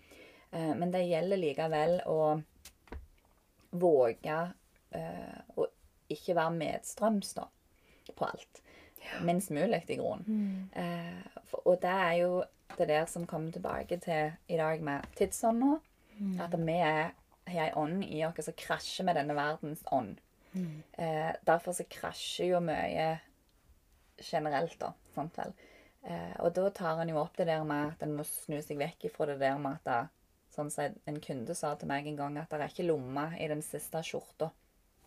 [0.49, 2.19] Eh, men det gjelder likevel å
[3.81, 4.37] våge
[4.95, 5.67] eh, å
[6.11, 7.47] ikke være medstrøms da,
[8.15, 8.61] på alt.
[9.25, 10.69] Minst mulig, i grunnen.
[10.73, 12.43] Eh, for, og det er jo
[12.77, 15.77] det der som kommer tilbake til i dag med tidsånda.
[16.41, 17.13] At vi er,
[17.47, 20.17] har ei ånd i oss som krasjer med denne verdens ånd.
[20.97, 23.19] Eh, derfor så krasjer jo mye
[24.23, 24.93] generelt, da.
[25.15, 25.53] Sant vel?
[26.05, 28.79] Eh, og da tar han jo opp det der med at en må snu seg
[28.79, 30.13] vekk ifra det der med at
[30.55, 33.49] Sånn som en kunde sa til meg en gang, at det er ikke lomme i
[33.51, 34.51] den siste skjorta.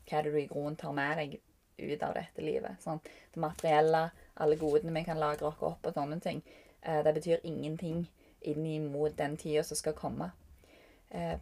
[0.09, 1.39] Hva er det du i grunnen tar med deg
[1.79, 2.79] ut av dette livet.
[2.83, 3.01] Sånn,
[3.35, 4.09] det materielle,
[4.43, 6.43] alle godene vi kan lagre oss opp og sånne ting,
[6.83, 8.07] eh, det betyr ingenting
[8.41, 10.31] inn mot den tida som skal komme.
[11.11, 11.39] Eh,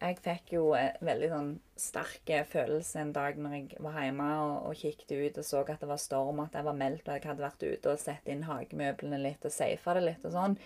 [0.00, 4.54] jeg fikk jo en veldig sånn sterk følelse en dag når jeg var hjemme og,
[4.70, 7.28] og kikket ut og så at det var storm, at jeg var meldt, og jeg
[7.28, 10.56] hadde vært ute og sett inn hagemøblene litt og safa det litt og sånn.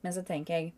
[0.00, 0.72] Men så tenker jeg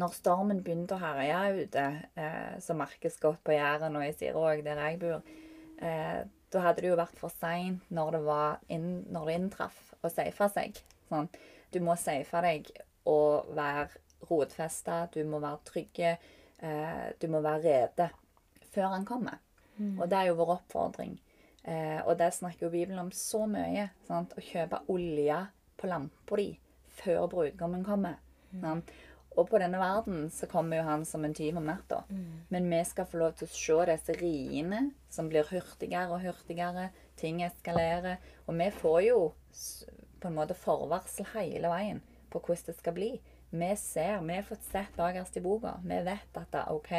[0.00, 1.86] når stormen begynte å herje ute,
[2.16, 5.22] eh, som merkes godt på Jæren og i Siråg, der jeg bor,
[5.78, 6.22] eh,
[6.52, 10.10] da hadde det jo vært for seint når, det var inn, når det inntraff, å
[10.12, 10.80] safe seg.
[11.08, 11.28] Sånn.
[11.72, 12.70] Du må safe deg
[13.08, 13.88] og være
[14.28, 16.16] rotfesta, du må være trygge
[16.62, 18.08] eh, du må være rede
[18.72, 19.40] før han kommer.
[19.76, 19.98] Mm.
[19.98, 21.16] Og det er jo vår oppfordring.
[21.62, 23.88] Eh, og det snakker jo Bibelen om så mye.
[24.08, 24.34] Sant?
[24.36, 25.38] Å kjøpe olje
[25.78, 26.50] på lampa di
[27.02, 28.20] før brudgommen kommer.
[28.60, 28.92] Sant?
[29.36, 32.02] Og på denne verden så kommer jo han som en tyv om natta.
[32.52, 36.90] Men vi skal få lov til å se disse riene som blir hurtigere og hurtigere.
[37.16, 38.18] Ting eskalerer.
[38.46, 39.20] Og vi får jo
[40.20, 42.02] på en måte forvarsel hele veien
[42.32, 43.12] på hvordan det skal bli.
[43.52, 45.76] Vi ser, vi har fått sett bakerst i boka.
[45.84, 46.92] Vi vet at det, OK,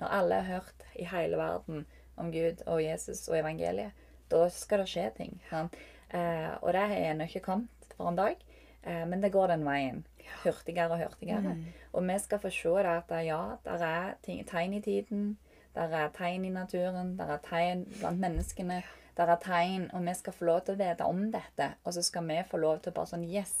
[0.00, 1.84] når alle har hørt i hele verden
[2.16, 3.92] om Gud og Jesus og evangeliet,
[4.30, 5.34] da skal det skje ting.
[5.50, 5.68] Han,
[6.10, 8.38] Eh, og det er ennå ikke kommet for en dag,
[8.82, 10.02] eh, men det går den veien.
[10.44, 11.56] Hurtigere og hurtigere.
[11.92, 15.38] Og vi skal få se det at ja, det er ting, tegn i tiden.
[15.74, 17.16] Det er tegn i naturen.
[17.18, 18.82] Det er tegn blant menneskene.
[19.16, 21.66] Det er tegn, og vi skal få lov til å vite om dette.
[21.84, 23.52] Og så skal vi få lov til å bare sånn Yes!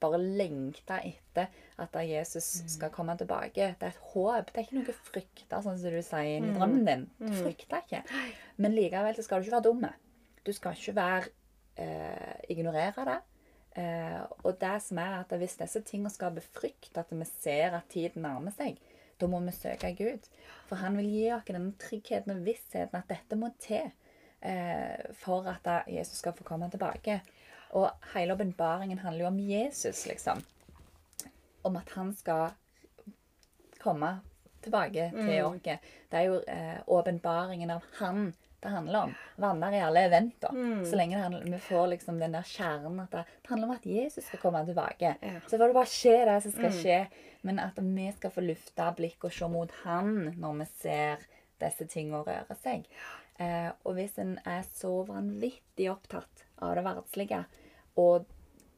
[0.00, 1.48] Bare lengte etter
[1.78, 3.74] at Jesus skal komme tilbake.
[3.80, 4.46] Det er et håp.
[4.48, 7.02] Det er ikke noe frykte, sånn som du sier i drømmen din.
[7.20, 8.00] Du frykter ikke.
[8.56, 9.90] Men likevel så skal du ikke være dumme.
[10.46, 11.28] Du skal ikke være
[11.76, 13.18] eh, ignorere det.
[13.78, 17.90] Eh, og det som er at hvis disse tingene skaper frykt, at vi ser at
[17.92, 18.80] tiden nærmer seg,
[19.20, 20.26] da må vi søke Gud.
[20.68, 23.90] For han vil gi oss den tryggheten og vissheten at dette må til
[24.40, 27.20] eh, for at da Jesus skal få komme tilbake.
[27.78, 30.42] Og hele åpenbaringen handler jo om Jesus, liksom.
[31.62, 32.50] Om at han skal
[33.80, 34.16] komme
[34.64, 35.60] tilbake til oss.
[35.62, 36.80] Det er jo eh,
[37.70, 39.14] av han det handler om.
[39.40, 40.52] Vanner i alle eventer.
[40.84, 43.74] Så lenge det handler, vi får liksom den der kjernen at det, det handler om
[43.78, 45.14] at Jesus skal komme tilbake.
[45.20, 45.40] Ja.
[45.46, 46.98] Så får det bare skje det som skal skje.
[47.48, 51.24] Men at vi skal få lufta blikket og se mot han når vi ser
[51.60, 52.84] disse tingene røre seg.
[53.40, 57.44] Eh, og hvis en er så vanvittig opptatt av det verdslige,
[58.00, 58.28] og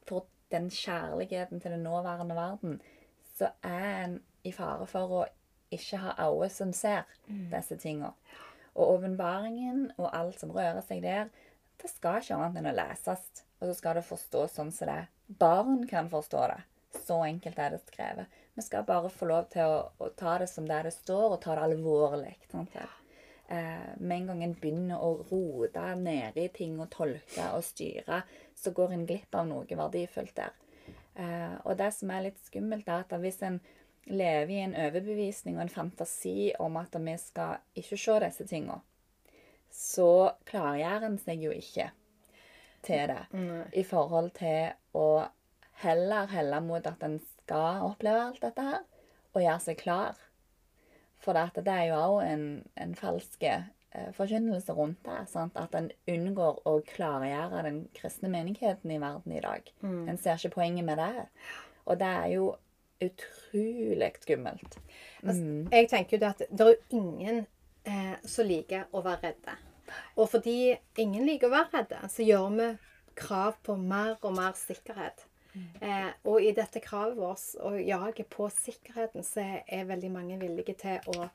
[0.07, 2.81] får den kjærligheten til den nåværende verden,
[3.35, 5.23] så er en i fare for å
[5.73, 8.13] ikke ha øyne som ser disse tingene.
[8.73, 11.33] Og åpenbaringen og alt som rører seg der,
[11.83, 13.25] det skal ikke annet enn å leses.
[13.61, 15.03] Og så skal det forstås sånn som det.
[15.43, 16.63] Barn kan forstå det.
[17.03, 18.41] Så enkelt er det skrevet.
[18.55, 21.41] Vi skal bare få lov til å, å ta det som det det står, og
[21.41, 22.35] ta det alvorlig.
[22.53, 22.91] vel?
[23.53, 25.87] Eh, med en gang en begynner å rote
[26.41, 28.23] i ting og tolke og styre,
[28.57, 30.53] så går en glipp av noe verdifullt der.
[31.15, 33.61] Eh, og det som er litt skummelt, er at hvis en
[34.11, 38.81] lever i en overbevisning og en fantasi om at vi skal ikke se disse tingene,
[39.73, 41.91] så klargjør en seg jo ikke
[42.83, 43.63] til det Nei.
[43.79, 45.07] i forhold til å
[45.83, 48.83] heller helle mot at en skal oppleve alt dette her,
[49.33, 50.19] og gjøre seg klar.
[51.23, 52.45] For det, det er jo òg en,
[52.83, 55.21] en falsk eh, forkynnelse rundt det.
[55.31, 55.57] Sant?
[55.57, 59.71] At en unngår å klargjøre den kristne menigheten i verden i dag.
[60.11, 61.29] En ser ikke poenget med det.
[61.87, 62.51] Og det er jo
[63.09, 64.79] utrolig skummelt.
[65.23, 65.43] Altså,
[65.73, 67.43] jeg tenker jo det at det er jo ingen
[67.89, 69.59] eh, som liker å være redde.
[70.17, 70.73] Og fordi
[71.03, 72.71] ingen liker å være redde, så gjør vi
[73.19, 75.27] krav på mer og mer sikkerhet.
[75.85, 80.77] Eh, og i dette kravet vårt og jaget på sikkerheten, så er veldig mange villige
[80.81, 81.29] til å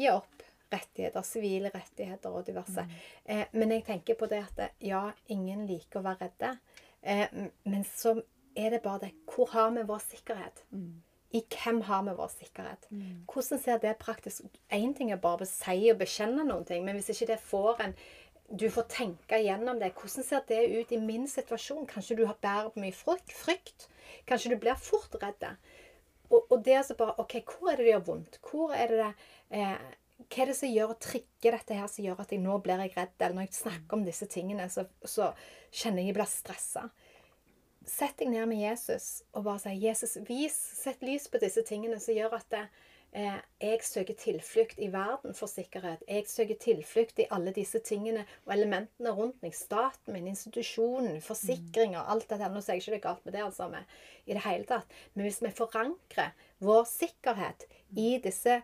[0.00, 2.86] gi opp rettigheter, sivile rettigheter og diverse.
[3.24, 6.52] Eh, men jeg tenker på det at ja, ingen liker å være redde.
[7.02, 7.26] Eh,
[7.70, 8.16] men så
[8.58, 10.64] er det bare det Hvor har vi vår sikkerhet?
[11.30, 12.88] I hvem har vi vår sikkerhet?
[13.30, 14.56] Hvordan ser det praktisk ut?
[14.74, 17.86] Én ting er bare å si og bekjenne noen ting, men hvis ikke det får
[17.86, 17.94] en
[18.50, 19.92] Du får tenke gjennom det.
[19.94, 21.86] Hvordan ser det ut i min situasjon?
[21.86, 23.30] Kanskje du har bærer på mye frykt?
[23.30, 23.86] frykt?
[24.26, 25.44] Kanskje du blir fort redd?
[26.30, 28.40] Og, og det er altså bare OK, hvor er det det gjør vondt?
[28.42, 29.12] Hvor er det det
[29.60, 29.76] eh,
[30.26, 32.82] Hva er det som gjør å trigge dette her, som gjør at jeg nå blir
[32.82, 33.14] jeg redd?
[33.20, 35.30] Eller når jeg snakker om disse tingene, så, så
[35.70, 36.88] kjenner jeg jeg blir stressa.
[37.86, 42.00] Sett deg ned med Jesus og bare si 'Jesus, vis, sett lys på disse tingene
[42.00, 42.66] som gjør at det,
[43.12, 46.02] eh, jeg søker tilflukt i verden for sikkerhet.
[46.08, 49.54] Jeg søker tilflukt i alle disse tingene og elementene rundt meg.
[49.54, 52.52] Staten min, institusjonen, forsikringer, alt dette.
[52.52, 54.86] Nå sier jeg ikke det er galt med det, altså, med, i det hele tatt.
[55.14, 57.64] Men hvis vi forankrer vår sikkerhet
[57.96, 58.60] i disse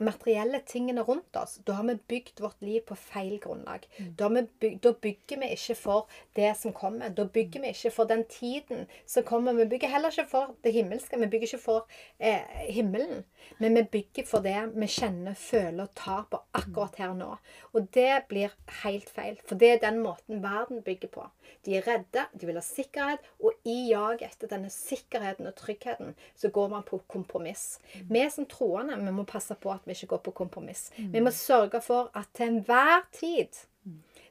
[0.00, 3.86] materielle tingene rundt oss, da har vi bygd vårt liv på feil grunnlag.
[3.98, 7.12] Da, har vi byg, da bygger vi ikke for det som kommer.
[7.14, 9.56] Da bygger vi ikke for den tiden som kommer.
[9.58, 11.20] Vi bygger heller ikke for det himmelske.
[11.20, 13.24] Vi bygger ikke for eh, himmelen.
[13.58, 17.30] Men vi bygger for det vi kjenner, føler og tar på akkurat her og nå.
[17.74, 19.40] Og det blir helt feil.
[19.46, 21.28] For det er den måten verden bygger på.
[21.66, 26.14] De er redde, de vil ha sikkerhet, og i jaget etter denne sikkerheten og tryggheten,
[26.38, 27.80] så går man på kompromiss.
[28.08, 30.88] Vi som troende vi må passe på at vi ikke går på kompromiss.
[30.96, 33.64] Vi må sørge for at til enhver tid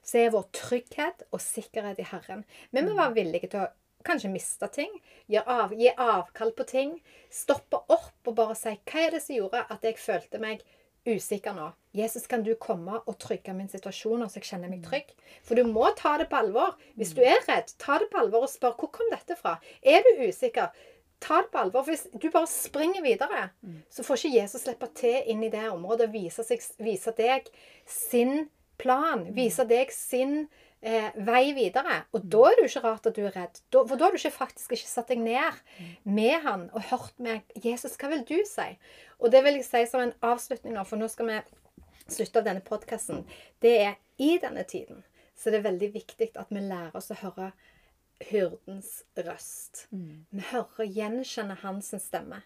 [0.10, 2.46] så er vår trygghet og sikkerhet i Herren.
[2.72, 3.70] Vi må være villige til å
[4.08, 4.92] kanskje miste ting,
[5.28, 6.98] gi, av, gi avkall på ting,
[7.30, 10.64] stoppe opp og bare si hva er det som gjorde at jeg følte meg
[11.10, 11.70] usikker nå.
[11.96, 15.12] Jesus, kan du komme og trygge min situasjon, så jeg kjenner meg trygg?
[15.48, 16.76] For du må ta det på alvor.
[17.00, 19.58] Hvis du er redd, ta det på alvor og spør hvor kom dette fra.
[19.82, 20.70] Er du usikker?
[21.20, 21.84] Ta det på alvor.
[21.84, 23.50] For hvis du bare springer videre,
[23.92, 27.50] så får ikke Jesus slippe til inn i det området og vise, seg, vise deg
[27.86, 28.50] sin
[28.80, 29.28] plan.
[29.36, 30.48] Vise deg sin
[30.82, 32.04] eh, vei videre.
[32.16, 33.62] Og da er det jo ikke rart at du er redd.
[33.70, 35.60] Da, for da har du ikke faktisk ikke satt deg ned
[36.08, 38.70] med han og hørt med Jesus, hva vil du si?
[39.20, 41.42] Og det vil jeg si som en avslutning nå, for nå skal vi
[42.10, 43.26] slutte av denne podkasten.
[43.62, 45.04] Det er i denne tiden
[45.40, 47.52] så det er veldig viktig at vi lærer oss å høre
[48.20, 49.88] hyrdens røst.
[50.30, 52.42] Vi hører gjenkjenner hans stemme.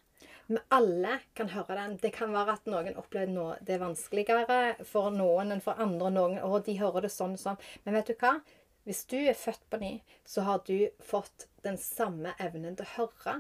[0.47, 1.97] Vi alle kan høre den.
[1.97, 6.11] Det kan være at noen opplever noe det er vanskeligere for noen enn for andre.
[6.11, 7.61] Noen, og de hører det sånn og sånn.
[7.85, 8.35] Men vet du hva?
[8.83, 9.93] Hvis du er født på ny,
[10.27, 13.37] så har du fått den samme evnen til å høre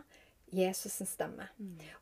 [0.53, 1.49] Jesus' stemme.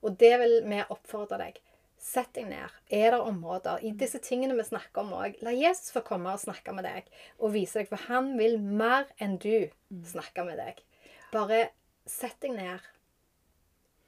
[0.02, 1.58] Og det vil vi oppfordre deg.
[2.02, 2.78] Sett deg ned.
[2.90, 5.36] Er det områder i disse tingene vi snakker om òg?
[5.46, 9.06] La Jesus få komme og snakke med deg og vise deg, for han vil mer
[9.22, 9.70] enn du
[10.10, 10.82] snakke med deg.
[11.30, 11.68] Bare
[12.10, 12.88] sett deg ned.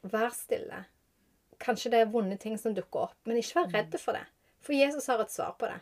[0.09, 0.83] Vær stille.
[1.61, 4.25] Kanskje det er vonde ting som dukker opp, men ikke vær redd for det.
[4.63, 5.77] For Jesus har et svar på det.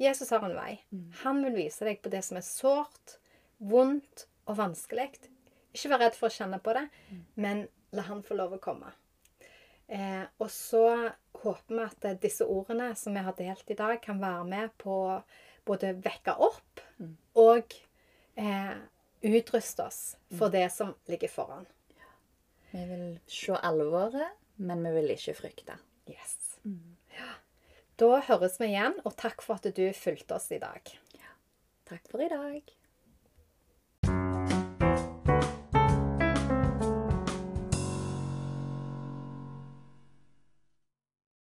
[0.00, 0.80] Jesus har en vei.
[1.22, 3.18] Han vil vise deg på det som er sårt,
[3.58, 5.10] vondt og vanskelig.
[5.74, 6.86] Ikke vær redd for å kjenne på det,
[7.36, 8.90] men la han få lov å komme.
[9.86, 10.86] Eh, og så
[11.44, 14.74] håper vi at eh, disse ordene som vi har delt i dag, kan være med
[14.80, 14.96] på
[15.64, 16.82] både vekke opp
[17.40, 17.76] og
[18.36, 18.74] eh,
[19.24, 20.02] utruste oss
[20.36, 21.66] for det som ligger foran.
[22.74, 25.78] Vi vil se alvoret, men vi vil ikke frykte.
[26.10, 26.58] Yes.
[27.14, 27.30] Ja.
[28.00, 30.90] Da høres vi igjen, og takk for at du fulgte oss i dag.
[31.86, 32.74] Takk for i dag.